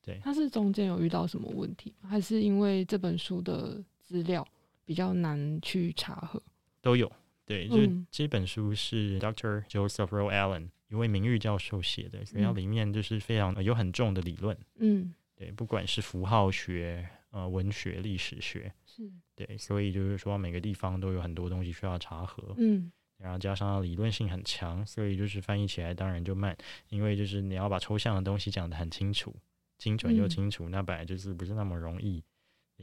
[0.00, 4.44] 对，它是中间有遇到什么问题，还是因为这本书的资料
[4.84, 6.42] 比较难去查核？
[6.80, 7.10] 都有。
[7.44, 7.76] 对，就
[8.10, 9.64] 这本书是 Dr.
[9.68, 14.56] Joseph Roe Allen 一位名誉教授写的，所以它里面就是非常有很重的理论。
[14.78, 17.08] 嗯，对，不管是符号学。
[17.32, 26.54] 呃，文学、历史学是对，所以就是说每个地方都有很多东西需要查核，嗯，然后加上理论性很强，所以就是翻译起来当然就慢，
[26.90, 29.34] 因为就是你要把抽象的东西讲得很清楚、
[29.78, 32.22] 精准又清楚，嗯、那本来就是不是那么容易，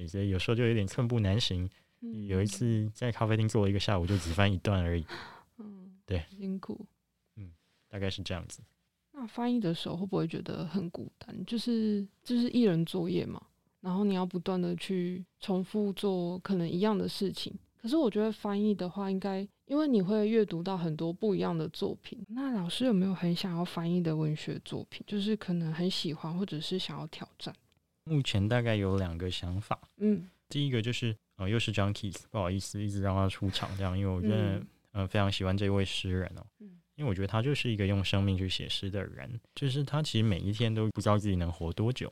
[0.08, 1.70] 所以有时候就有点寸步难行。
[2.02, 5.06] 嗯、有一次在咖啡厅坐了一个下午，就只翻一段而已，
[5.60, 6.88] 嗯，对，辛苦，
[7.36, 7.52] 嗯，
[7.88, 8.64] 大概是这样子。
[9.12, 11.46] 那翻译的时候会不会觉得很孤单？
[11.46, 13.46] 就是就是一人作业嘛？
[13.82, 22.20] 然后你要不断的去重复做可能一样的事情，可是我觉得翻译的话，应该因为你会阅读到很多不一样的作品。
[22.28, 25.04] 那老师有没有很想要翻译的文学作品？
[25.08, 27.56] 就是可能很喜欢，或者是想要挑战？
[28.04, 29.80] 目前大概有两个想法。
[29.98, 36.46] 嗯，第一个就是呃，又是 John Keats，不好意思，一直让他出场这样，因为我觉得嗯、呃、非常喜欢这位诗人哦。
[36.60, 42.12] 嗯，因为我觉得他就是一个用生命去写诗的人，就是他其实每一天都不知道自己能活多久。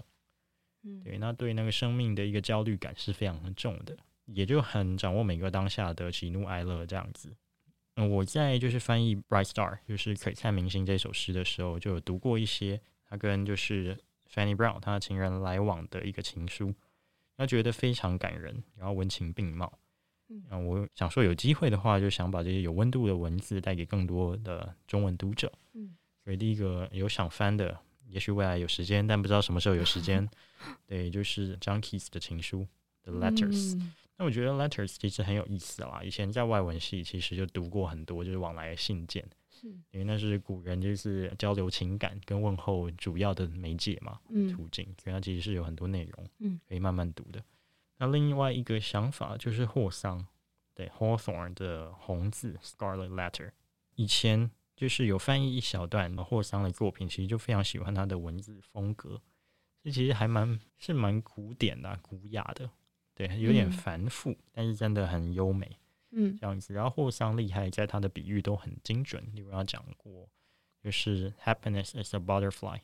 [1.03, 3.95] 对，那对那个生命的一个焦虑感是非常重的，
[4.25, 7.35] 也就很掌握每个当下的喜怒哀乐这样子。
[7.95, 13.97] 嗯，我在就是翻译《Bright Star》就是璀璨明星这首诗的时候，就有读过一些他跟就是
[14.31, 16.73] Fanny Brown 他的情人来往的一个情书，
[17.35, 19.71] 他觉得非常感人，然后文情并茂。
[20.29, 25.51] 嗯，我想说有机会的话，就想把这些有温度的文字带给更多的中文读者。
[25.73, 30.27] 嗯，所以第一个有想翻的，也许未来有时间，但不知道什么时候有时间。
[30.87, 32.67] 对，就是 John Keats 的情书
[33.03, 33.75] ，The Letters。
[34.17, 36.01] 那、嗯、我觉得 Letters 其实很有意思啦。
[36.03, 47.43] 以前在外文系其实就读过很多，就是往来的信件，是因为那是古人就是交流情感跟问候主要的媒介嘛，嗯，途径，所以它其实是有很多内容，嗯，可以慢慢读的。
[47.99, 50.25] 那另外一个想法就是霍桑，
[50.73, 53.51] 对 Hawthorne 的红字 Scarlet Letter，
[53.95, 59.21] 以前就是有翻译一小段霍桑的作品，其实就非常喜欢他的文字风格，
[59.83, 62.69] 这其实还蛮是蛮古典的、啊、古雅的，
[63.13, 65.77] 对，有点繁复，嗯、但是真的很优美，
[66.11, 66.73] 嗯，这样子。
[66.73, 70.29] 然后霍桑厉害在他的比喻都很精准，例如他讲过，
[70.81, 72.79] 就是 Happiness is a butterfly，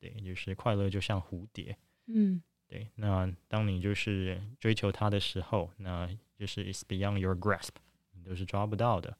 [0.00, 2.42] 对，就是快乐就像蝴蝶，嗯。
[2.70, 6.06] 对，那当你就是追求它的时候，那
[6.38, 7.70] 就是 it's beyond your grasp，
[8.12, 9.16] 你都是抓不到的。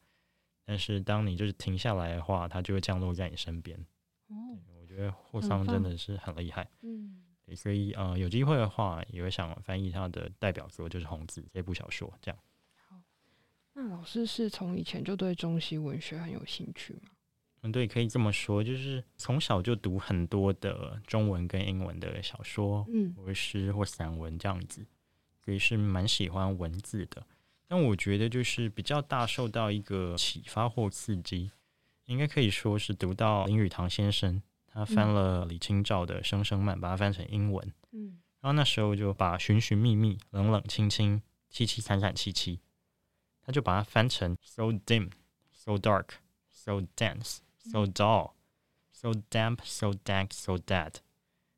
[0.68, 3.74] 但是当你就是停下来的话，它就会降落在你身边。
[4.26, 4.36] 哦，
[4.78, 6.68] 我觉得霍桑真的是很厉害。
[6.82, 7.22] 嗯，
[7.56, 12.12] 所以呃，有机会的话，也会想翻译他的代表作，就是《红字》这部小说。
[12.20, 12.38] 这样。
[12.86, 13.00] 好，
[13.72, 17.12] 那老师是从以前就对中西文学很有兴趣吗？
[17.62, 24.86] 嗯，对，可以这么说，就是从小就读很多的中文跟英文的小说，嗯，或诗或散文这样子，
[25.42, 27.26] 所以是蛮喜欢文字的。
[27.68, 31.52] 但我觉得就是比较大受到一个启发或刺激，
[32.06, 42.58] 应该可以说是读到林语堂先生，他翻了李清照的《声声慢》，把它翻成英文，嗯，然后那时候就把寻寻觅觅、冷冷清清、凄凄惨惨戚戚，
[43.42, 45.10] 他就把它翻成 so dim,
[45.52, 46.06] so dark,
[46.50, 47.38] so dense。
[47.70, 48.30] So dull,
[48.90, 50.94] so damp, so dank, so dead。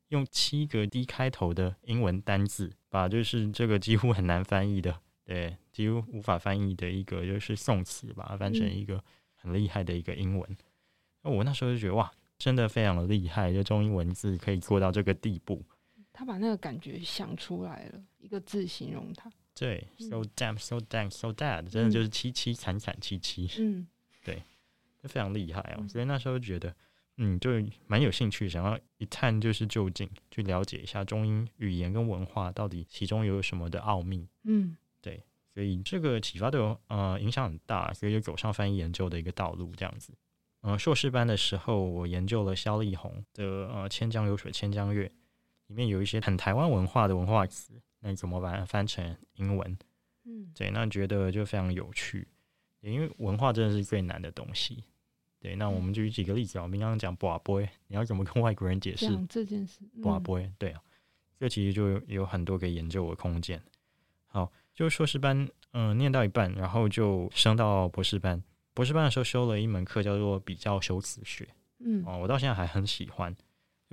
[0.09, 9.03] 用七个 D 开头的英文单字，把就是这个几乎很难翻译的，对，几乎无法翻译的一个就是宋词，吧它翻成一个
[9.35, 10.57] 很厉害的一个英文。
[11.21, 15.63] 那、嗯、我那时候就觉得哇，真的非常的厉害，就中英文字可以做到这个地步。
[16.13, 19.31] 他把那个感觉想出来了，一个字形容它。
[19.55, 23.49] 对，so damn, so dank, so dead，真的就是凄凄惨惨戚戚。
[23.59, 23.87] 嗯，
[24.23, 24.41] 对。
[25.03, 25.87] 非常厉害啊、哦！
[25.87, 26.71] 所以那时候觉得，
[27.17, 27.49] 嗯，就
[27.87, 34.27] 蛮有兴趣，想要一探就是究竟，去了解一下中英语言跟文化到底其中有什么的奥秘。
[34.43, 35.23] 嗯，对，
[35.53, 40.13] 所以这个启发对我呃影响很大，所以就走上翻译研究的一个道路这样子。
[40.61, 45.07] 呃，硕士班的时候，我研究了萧丽红的呃《千江流水千江月》，
[45.67, 49.77] 里面有一些很台湾文化的文化词，那你怎么把它翻成英文？
[50.23, 52.27] 嗯，对，那觉得就非常有趣，
[52.81, 54.83] 因为文化真的是最难的东西。
[55.39, 56.61] 对，那我们就举几个例子啊。
[56.61, 59.79] 我们刚刚讲 boy，你要怎么跟外国人解释这件事
[60.23, 60.81] ？boy，对啊，
[61.39, 63.59] 这其实就有很多可以研究的空间。
[64.27, 65.37] 好，就硕士班，
[65.71, 68.41] 嗯、呃，念到一半，然后就升到博士班。
[68.73, 71.47] 博士班的时候修了一门课叫做比较修辞学，
[71.79, 73.35] 嗯，哦，我到现在还很喜欢。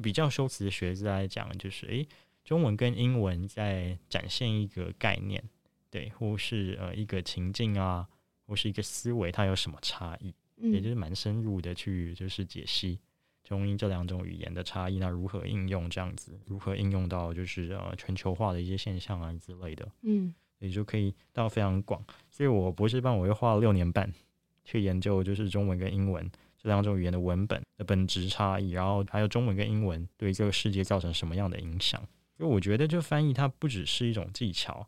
[0.02, 2.06] 比较修辞学是来讲，就是诶，
[2.44, 5.42] 中文跟英文在展现一个概念，
[5.90, 8.06] 对，或是呃一个情境啊，
[8.46, 10.32] 或是一个思维，它有什么差异？
[10.60, 12.98] 也就是蛮深入的去就是解析
[13.44, 22.03] 中英这两种语言的差异，那如何应用这样子，如何应用到就是呃全球化的一些现象啊之类的，嗯，也就可以到非常广。
[22.31, 24.12] 所以我博士班我又花了六年半
[24.64, 32.01] 去研究就是中文跟英文这两种语言的文本的本质差异，然后还有中文跟英文对这个世界造成什么样的影响。
[32.37, 34.87] 所以我觉得就翻译它不只是一种技巧。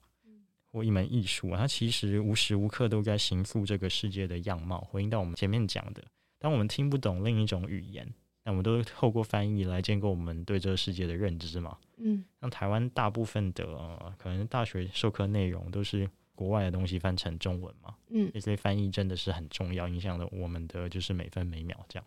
[0.72, 4.78] 或一门艺术啊，它其实无时无刻都在形塑这个世界的样貌。
[4.82, 6.00] 回应到我们前面讲的，
[6.38, 8.08] 当我们听不懂另一种语言，
[8.50, 11.78] 那我们都透过翻译来建构我们对这个世界的认知嘛。
[11.98, 17.94] 嗯，像台湾大部分的、呃、可能大学授课内容都是国外的东西翻成中文嘛。
[18.08, 22.04] 嗯，这些翻译真的是很重要，影响了我们的就是每分每秒这样。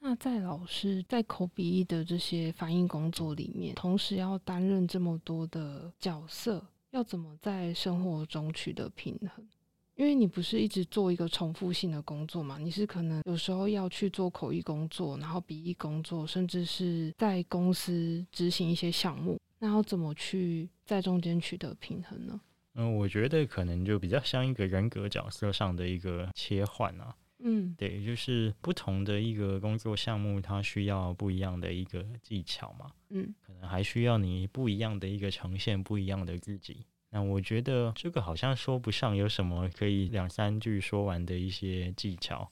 [0.00, 6.62] 那在老师在口笔译的这些翻译工作里面，同时要担任这么多的角色。
[6.90, 9.48] 要怎么在生活中取得平衡？
[10.00, 19.38] 因为你不是一直做一个重复性的工作嘛，你是可能有时候要去做口译工作，然后笔译工作，甚至是在公司执行一些项目。
[19.58, 22.40] 那要怎么去在中间取得平衡呢？
[22.76, 27.14] 嗯，我觉得可能就比较像一个人格角色上的一个切换啊。
[27.40, 32.90] 嗯，对，就是不同的一个工作项目，它需要不一样的一个技巧嘛。
[33.10, 42.48] 嗯，可能还需要你不一样的一个呈现，不一样的自己那我觉得这个好像说不上有什么可以两三句说完的一些技巧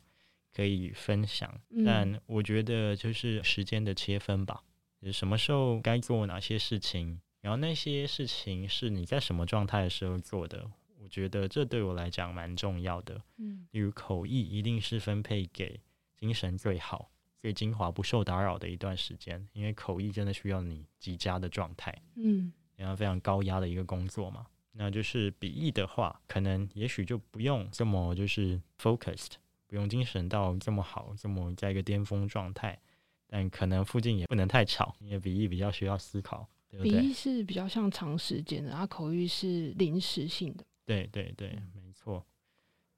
[0.52, 4.64] 可以分享，嗯、但我觉得就是时间的切分吧，
[5.00, 10.68] 就是什么时候该做哪些事情，然后那些事情是你在什么状态的时候做的，
[11.00, 13.22] 我觉得这对我来讲蛮重要的。
[13.36, 15.80] 嗯，例如口译一定是分配给
[16.16, 21.94] 精神最好、最精华、不受打扰的一段时间，因为口译真的需要你极佳的状态。
[22.16, 22.52] 嗯。
[22.78, 29.32] 然后非常高压的一个工作嘛，那就是笔译的话，可能也许就不用这么就是 focused，
[29.66, 32.78] 不用精神到这么好，这么在一个巅峰状态，
[33.26, 36.80] 但可能附近也不能太吵，因为笔译比较需要思考，对？
[36.82, 40.64] 笔译是比较像长时间的，然后口译是临时性的。
[40.86, 42.24] 对对对，没错。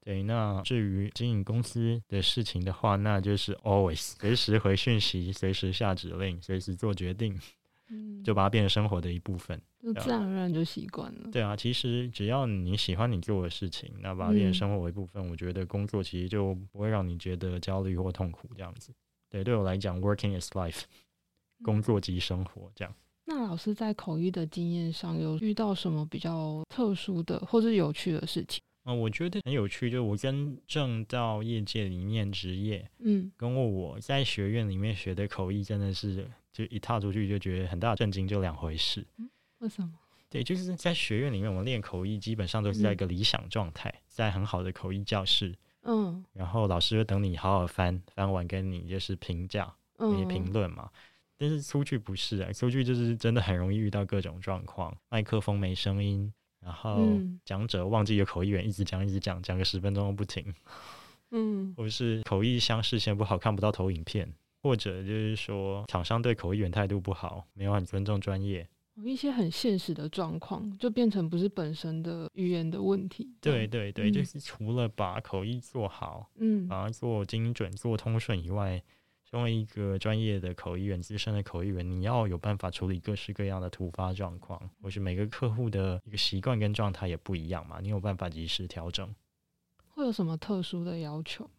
[0.03, 7.39] 对，那至于经营公司的事情的话，那就是 always 随时回讯息，随时下指令，随时做决定。
[7.91, 11.29] 嗯，就把它变成生活的一部分，就自然而然就习惯了。
[11.31, 18.93] 对啊，其实只要你喜欢你做的事情，那把它变成生活的一部分，嗯，我觉得工作其实就不会让你觉得焦虑或痛苦这样子。
[19.29, 20.83] 对，对我来讲，working is life，
[21.63, 22.93] 工作即生活这样。
[23.25, 28.61] 那老师在口译的经验上有遇到什么比较特殊的或者有趣的事情？
[28.83, 39.05] 嗯，我觉得很有趣，就我真正到业界里面职业，嗯，跟我在学院里面学的口译真的是，就一踏出去就觉得很大震惊，就两回事。
[39.17, 39.29] 嗯，
[39.59, 39.91] 为什么？
[40.29, 45.53] 对，就是在学院里面，我们练口译基本上都是在一个理想状态，嗯，在很好的口译教室，
[45.83, 50.89] 嗯，然后老师会等你好好翻，翻完跟你就是评价，那些评论嘛。
[51.37, 56.33] 但是出去不是啊，出去就是真的很容易遇到各种状况，麦克风没声音。
[56.63, 60.53] 然后讲者忘记有口译员，一直讲一直讲，讲个十分钟都不停。
[61.31, 64.31] 嗯，或是口译相视线不好，看不到投影片，
[64.61, 68.67] 或者就是说厂商对口译员态度不好，没有很尊重专业。
[69.03, 73.33] 一些很现实的状况，就变成不是本身的语言的问题。
[73.39, 78.83] 对对对，嗯，就是除了把口译做好，嗯，把它做精准、做通顺以外。
[79.31, 89.15] 作为一个专业的口译员、资深的口译员，你要有办法处理各式各样的突发状况，或是每个客户的一个习惯跟状态也不一样嘛，你有办法及时调整。
[89.87, 91.49] 会有什么特殊的要求？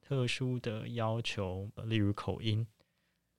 [0.00, 2.64] 特殊的要求，例如口音。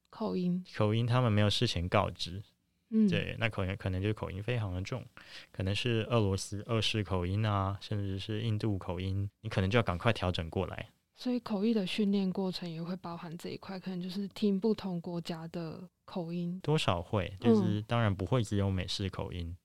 [0.10, 2.44] 口音，口音，他们没有事前告知。
[2.90, 5.06] 嗯，对，那口音可能就是口音非常的重，
[5.50, 10.90] 可能是俄罗斯俄式口音啊，甚至是印度口音，你可能就要赶快调整过来。
[11.18, 19.58] 所以口译的训练过程也会包含这一块，可能就是听不同国家的口音，多少会，就是当然不会只有美式口音，嗯、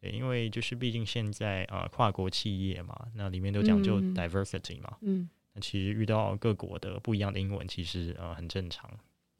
[0.00, 8.88] 对，因为就是毕竟现在啊、呃、跨国企业嘛，那里面都讲究 diversity 嘛，嗯，那其实遇到各国的不一样的英文，其实呃很正常。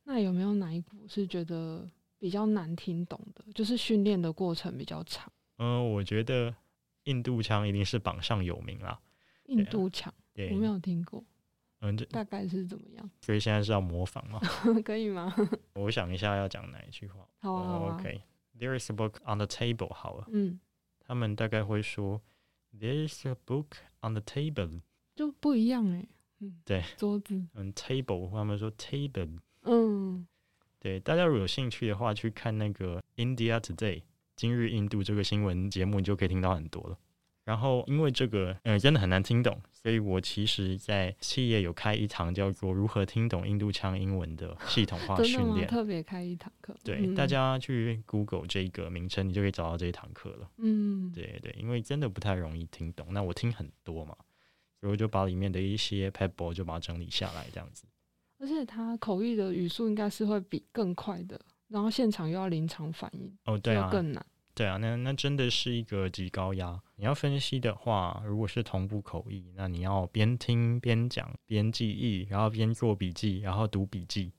[0.03, 1.89] 那有没有哪一股是觉得
[2.19, 3.45] 比较难听懂的？
[3.55, 5.33] 就是训练的过程比较长？
[5.59, 6.53] 嗯、呃，我觉得
[7.05, 8.99] 印度腔一定是榜上有名啦。
[9.47, 11.25] 印度腔，对，我没有听过。
[11.93, 13.11] 嗯，大概是怎么样？
[13.21, 14.41] 所以现在是要模仿吗？
[14.85, 15.35] 可以吗？
[15.75, 17.27] 我想一下要讲哪一句话。
[17.41, 17.97] 好啊，好啊。
[17.97, 19.93] OK，There is a book on the table。
[19.93, 20.59] 好了，嗯，
[21.01, 22.21] 他们大概会说
[22.79, 23.67] ，There is a book
[24.03, 24.81] on the table，
[25.15, 26.07] 就不一样哎。
[26.41, 27.43] 嗯，对，桌子。
[27.55, 29.39] 嗯，table，他们说 table。
[29.63, 30.27] 嗯，
[30.79, 34.03] 对，大家如果有兴趣的话，去看那个 India Today
[34.37, 36.99] 今日印度这个新闻节目，你就可以听到很多了。
[37.47, 46.75] 然后，因为这个，嗯，真的很难听懂，所以我其实，在企业有开一堂叫做《如何听懂印度腔英文》的系统化 训练，特别开一堂课。
[46.83, 50.51] 对，嗯、大家去 Google 这个名称，你就可以找到这一堂课了。
[50.59, 53.07] 嗯，对对，因为真的不太容易听懂。
[53.13, 54.17] 那我听很多嘛，
[54.81, 57.85] 所以我就把里面的一些 pebble 就把它整理下来，这样子。
[58.41, 64.27] 而且他口译的语速应该是会比更快的，然后现场又要临场反应，哦，对啊，更难。
[64.53, 66.83] 对啊，那那真的是一个极高压。
[66.99, 74.33] 你要分析的话，如果是同步口译，那你要边听边讲边记忆，然后边做笔记，然后读笔记。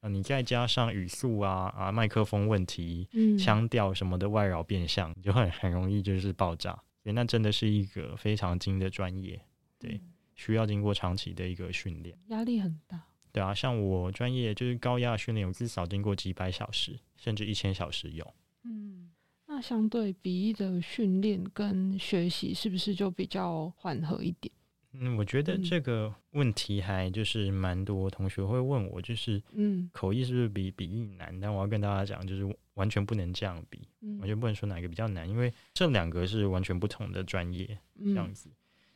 [0.00, 6.72] 啊，你再加上语速啊啊，麦克风问题、嗯、腔调什么的外扰变相，你就会很容易就是爆炸。
[7.02, 9.40] 所以那真的是一个非常精的专业，
[9.78, 10.00] 对，
[10.36, 13.02] 需要经过长期的一个训练，压力很大。
[13.32, 18.32] 对啊，像我专业就是高压训练，我至少经过几百小时，甚至一千小时有。
[18.62, 19.10] 嗯。
[19.56, 24.52] 那相对笔译的训练跟学习，是不是就比较缓和一点？
[24.92, 31.40] 嗯，我觉得这个问题还就是蛮多同学会问我，就是嗯，口译是不是比笔译难？
[31.40, 33.80] 但我要跟大家讲，就是完全不能这样比，
[34.18, 37.66] 完全不能说哪个比较难，因为这两个是完全不同的专业。
[37.98, 38.50] 这样子，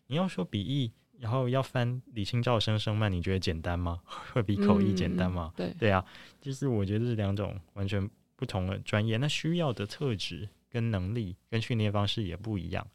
[0.09, 4.03] 你要说笔译，然后要翻李清照声声慢，你觉得简单吗？
[4.35, 5.55] 会比口译简单吗？
[5.57, 6.05] 对，对啊，
[6.39, 8.07] 就是我觉得这两种完全。
[8.41, 12.86] 不同的专业，那需要的特质跟能力跟训练方式也不一样。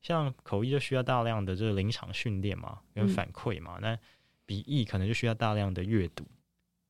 [0.00, 3.78] 像口译就需要大量的这个临场训练嘛，跟反馈嘛。
[3.82, 3.98] 那
[4.46, 6.24] 笔译可能就需要大量的阅读，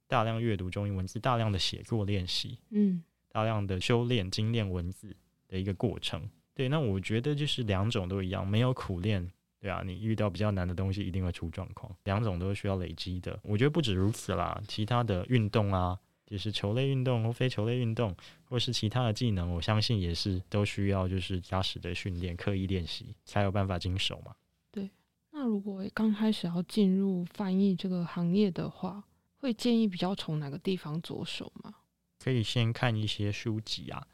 [0.07, 5.17] 大量阅读中英文字，大量的写作练习，嗯，大量的修炼精炼文字
[5.49, 6.23] 的一个过程。
[6.55, 9.29] 对，那我觉得就是两种都一样，没有苦练，
[9.61, 11.93] 对啊，你遇到比较难的东西一定会出状况。
[12.05, 13.37] 两种都是需要累积的。
[13.43, 15.99] 我觉得不止如此啦，其他的运动啊。
[16.31, 18.15] 就是球类运动或非球类运动，
[18.45, 24.37] 或是其他的技能，我相信也是都需要就是扎实的训练、刻意练习，才有办法经手嘛。
[24.71, 24.91] 对，
[25.31, 29.03] 那如果刚开始要进入翻译这个行业的话，
[29.39, 31.75] 会建议比较从哪个地方着手吗？
[32.19, 34.07] 可以先看一些书籍啊。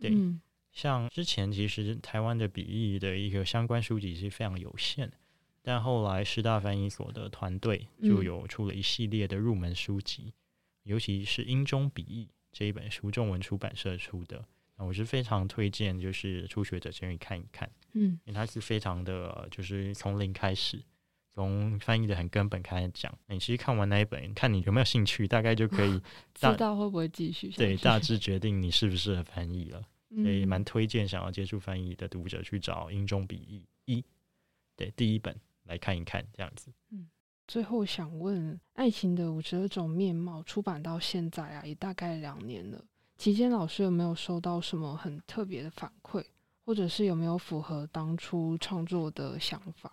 [0.00, 0.40] 对，嗯、
[0.72, 5.16] 像之前其实台湾的笔译的一个相关书籍是非常有限的，
[5.62, 10.32] 但后来师大翻译所的团队就有出了一系列的入门书籍。
[10.84, 14.44] 嗯尤其是《英中笔译》这一本书，中文出版社出的，
[14.76, 20.82] 那我是非常推荐，就是初学者先去看一看，嗯，因为它是非常的，就是从零开始，
[21.34, 23.16] 从翻译的很根本开始讲。
[23.28, 26.00] 你其实看完那一本，看你有没有兴趣，大概就可以
[26.34, 29.82] 知道会不会继续，对，大致决定你适不适合翻译了。
[30.10, 34.04] 嗯、所以蛮推荐想要接触翻译的读者去找《英中笔译》一，
[34.76, 37.08] 对，第一本来看一看，这样子，嗯。
[37.48, 42.82] 最后想问，《爱情的五十二种面貌》出版到现在啊，也大概两年了。
[43.18, 46.24] 期间老师有没有收到什么很特别的反馈，
[46.64, 49.92] 或者是有没有符合当初创作的想法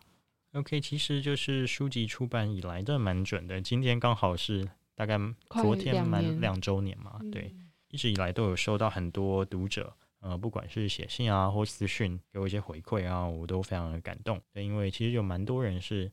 [0.54, 3.60] ？OK，其实就是书籍出版以来的蛮准的。
[3.60, 5.20] 今天刚好是大概
[5.50, 7.54] 昨天满两周年嘛，对，
[7.90, 14.42] 一直以来都有收到很多读者，呃，不管是写信啊或私讯给我一些回馈啊，我都非常的感动。
[14.54, 16.10] 对因为其实有蛮多人是。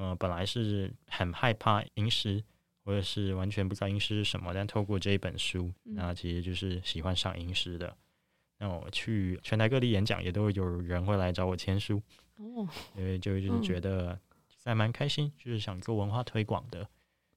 [0.00, 2.42] 呃，本来是很害怕吟诗，
[2.86, 7.94] 或者是完全不知道吟诗是什么，但透过这一本书，那其实就是喜欢上吟诗的。
[8.56, 12.00] 那我去全台各地演讲，也都有人会来找我签书，
[12.36, 14.18] 哦，因为就就是觉得
[14.64, 16.88] 还蛮开心，就是想做文化推广的，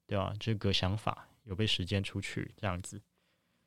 [0.08, 0.34] 对吧？
[0.40, 3.02] 这个想法有被实践出去，这样子。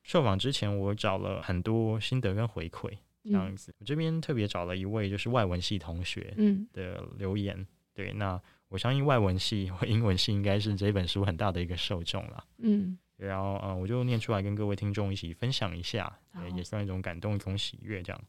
[0.05, 3.75] 受访之前，我找了很多心得跟回馈，这样子。
[3.79, 6.35] 我这边特别找了一位就是外文系同学
[6.73, 8.41] 的留言，对，那。
[8.69, 12.45] 我相信外文系或英文系应该是这本书很大的一个受众了。
[12.59, 16.19] 嗯，然后嗯，我就念出来跟各位听众一起分享一下，
[16.55, 18.03] 也算一种感动，一种喜悦。
[18.03, 18.21] 这样，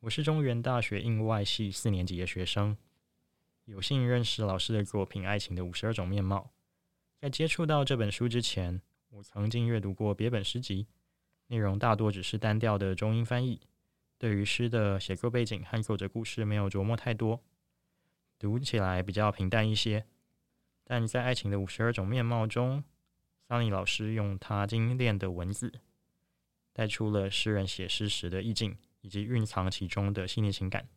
[0.00, 2.76] 我是中原大学印外系四年级的学生，
[3.66, 6.50] 有幸认识老师的作品《爱情的五十二种面貌》。
[7.20, 10.88] 在接触到这本书之前，我曾经阅读过别本诗集，
[11.46, 13.60] 内容大多只是单调的中英翻译，
[14.18, 17.40] 对于诗的写作背景和作者故事没有琢磨太多。
[18.40, 20.06] 读起来比较平淡一些，
[20.82, 22.82] 但在《爱情的五十二种面貌》中，
[23.46, 25.70] 桑尼老师用他精炼的文字，
[26.72, 30.88] 带出了诗人写诗时的意境，以及蕴藏其中的细腻情感，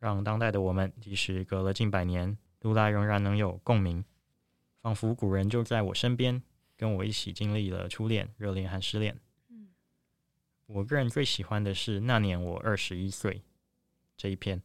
[0.00, 4.04] 让当代的我们，即使隔了近百年，读来仍然能有共鸣，
[4.80, 6.42] 仿佛古人就在我身边，
[6.76, 9.16] 跟我一起经历了初恋、热恋和失恋。
[10.66, 13.34] 我个人最喜欢的是《那年我二十一岁》
[14.16, 14.60] 这一篇。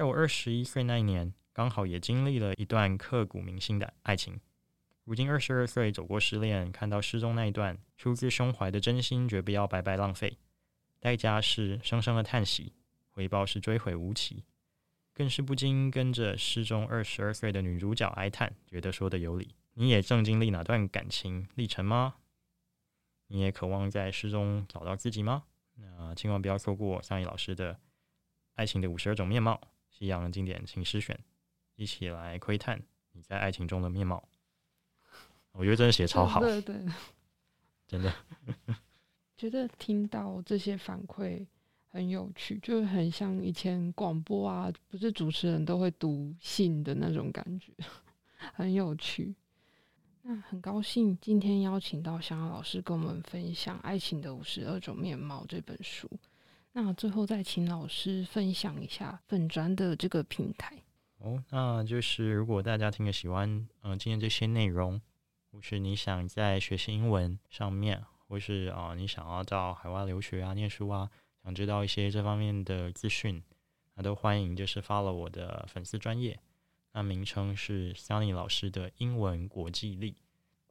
[0.00, 4.40] 在我二十一岁那一年，刚好也经历了一段刻骨铭心的爱情。
[5.04, 10.38] 如今二十二岁，走过失恋，看到诗中那一段出自胸怀的真心，绝不要白白浪费。
[11.00, 12.72] 代价是声声的叹息，
[13.10, 14.46] 回报是追悔无期，
[15.12, 19.54] 更是不禁跟着诗中二十二岁的女主角哀叹，觉得说的有理。
[19.74, 22.14] 你也正经历哪段感情历程吗？
[23.26, 25.42] 你也渴望在诗中找到自己吗？
[25.74, 27.74] 那千万不要错过桑尼老师的
[28.54, 29.60] 《爱情的五十二种面貌》。
[30.00, 31.18] 西洋经典情诗选，
[31.76, 32.82] 一起来窥探
[33.12, 34.26] 你在爱情中的面貌。
[35.52, 36.74] 我觉得真的写超好，对对，
[37.86, 38.10] 真的。
[39.36, 41.46] 觉得听到这些反馈
[41.90, 47.70] 很有趣，就是很像以前广播啊，不是主持人都会读信的那种感觉，
[48.54, 49.34] 很有趣。
[50.22, 56.10] 那很高兴今天邀请到湘老师跟我们分享《爱情的五十二种面貌》这本书。
[56.72, 60.76] 那最后再请老师分享一下粉专的这个平台
[61.18, 61.42] 哦。
[61.50, 63.50] 那就是如果大家听了喜欢，
[63.82, 65.00] 嗯、呃，今天这些内容，
[65.50, 71.10] 或是你想在学习英文上面，或是啊、你想要到海外留学啊、念书啊，
[71.42, 73.42] 想知道一些这方面的资讯，
[73.94, 76.38] 那都欢迎就是 follow 我的粉丝专业，
[76.92, 80.14] 那名称是 Sunny 老师的英文国际力。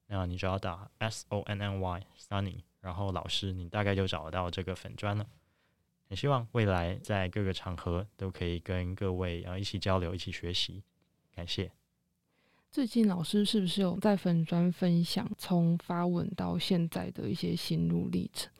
[0.07, 5.27] 那你只要打 S O N N Y Sunny，然后老师，你大概就找得到这个粉专了。
[6.09, 10.81] 很希望未来在各个场合都可以跟各位啊一起交流、一起学习。
[11.35, 11.71] 感谢。
[12.71, 18.51] 最近老师是不是有在粉专分享从发文到现在的一些心路历程？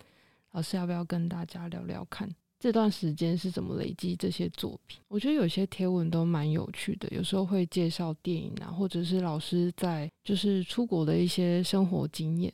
[0.51, 2.29] 老师要不要跟大家聊聊看
[2.59, 4.99] 这段时间是怎么累积这些作品？
[5.07, 12.53] 我觉得有些贴文都蛮有趣的，有时候会介绍电影啊，或者是老师在就是出国的一些生活经验。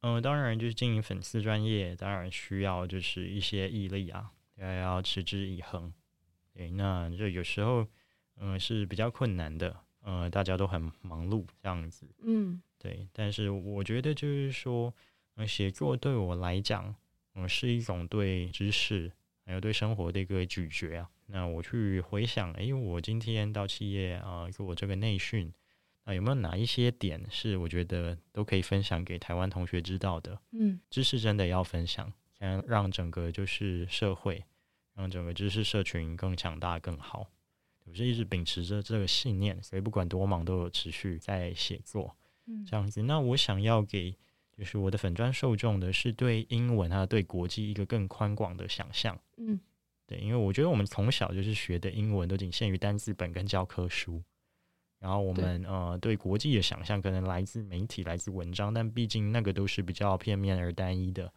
[0.00, 5.92] 嗯、呃，当然就是经营粉丝专业，当然需要就是一些毅力啊，要要持之以恒。
[6.52, 7.82] 对，那就有时候
[8.36, 12.06] 嗯、呃、是比较困难的，呃，大家都很忙碌这样子。
[12.22, 14.88] 嗯，对，但是我觉得就是说，
[15.36, 16.94] 嗯、呃，写作对我来讲。
[17.34, 19.12] 嗯，是一种对知识
[19.44, 21.08] 还有对生活的一个咀嚼啊。
[21.26, 25.52] 那我去回想，哎，我今天到企业啊做我这个内训，
[26.08, 30.40] 那有没有哪一些点是我觉得都可以分享给台湾同学知道的？
[30.52, 34.42] 嗯，知识真的要分享，想让整个就是社会，
[34.94, 37.28] 让整个知识社群更强大更好。
[37.84, 43.02] 我是一直秉持着这个信念，所以不管多忙都有持续在写作，嗯，这样子。
[43.02, 44.16] 那我想要给。
[44.56, 49.60] 就是我的粉砖受众的是对英文还有对国际一个更宽广的想象，嗯，
[50.04, 54.20] 对，因为我觉得我们从小就是学的英文都仅限于单字本跟教科书，
[54.98, 61.32] 然后我们对呃对国际的想象可能来自媒体、来自文章，但毕竟那个都是比较片面而单一的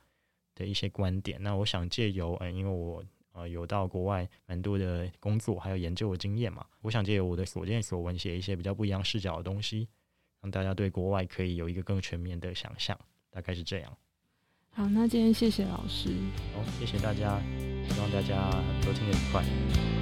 [0.55, 1.41] 的一些观点。
[1.41, 3.03] 那我想借由嗯、呃，因为我
[3.34, 9.88] 呃有到国外蛮多的工作还有研究的经验嘛，我想借由我的所见所闻写一些比较不一样视角的东西，
[10.41, 12.97] 让大家对国外可以有一个更全面的想象。
[13.30, 13.97] 大概是这样。
[14.72, 16.09] 好，那今天谢谢老师。
[16.53, 17.39] 好，谢谢大家，
[17.88, 18.51] 希望大家
[18.84, 20.01] 都听得愉快。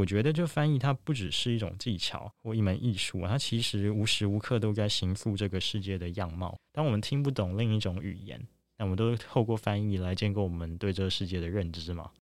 [0.00, 6.56] 我觉得，就翻译它不只是一种技巧或一门艺术，它其实无时无刻都在形塑这个世界的样貌。
[6.72, 8.40] 当我们听不懂另一种语言，
[8.78, 12.10] 那我们都透过翻译来建构我们对这个世界的认知嘛。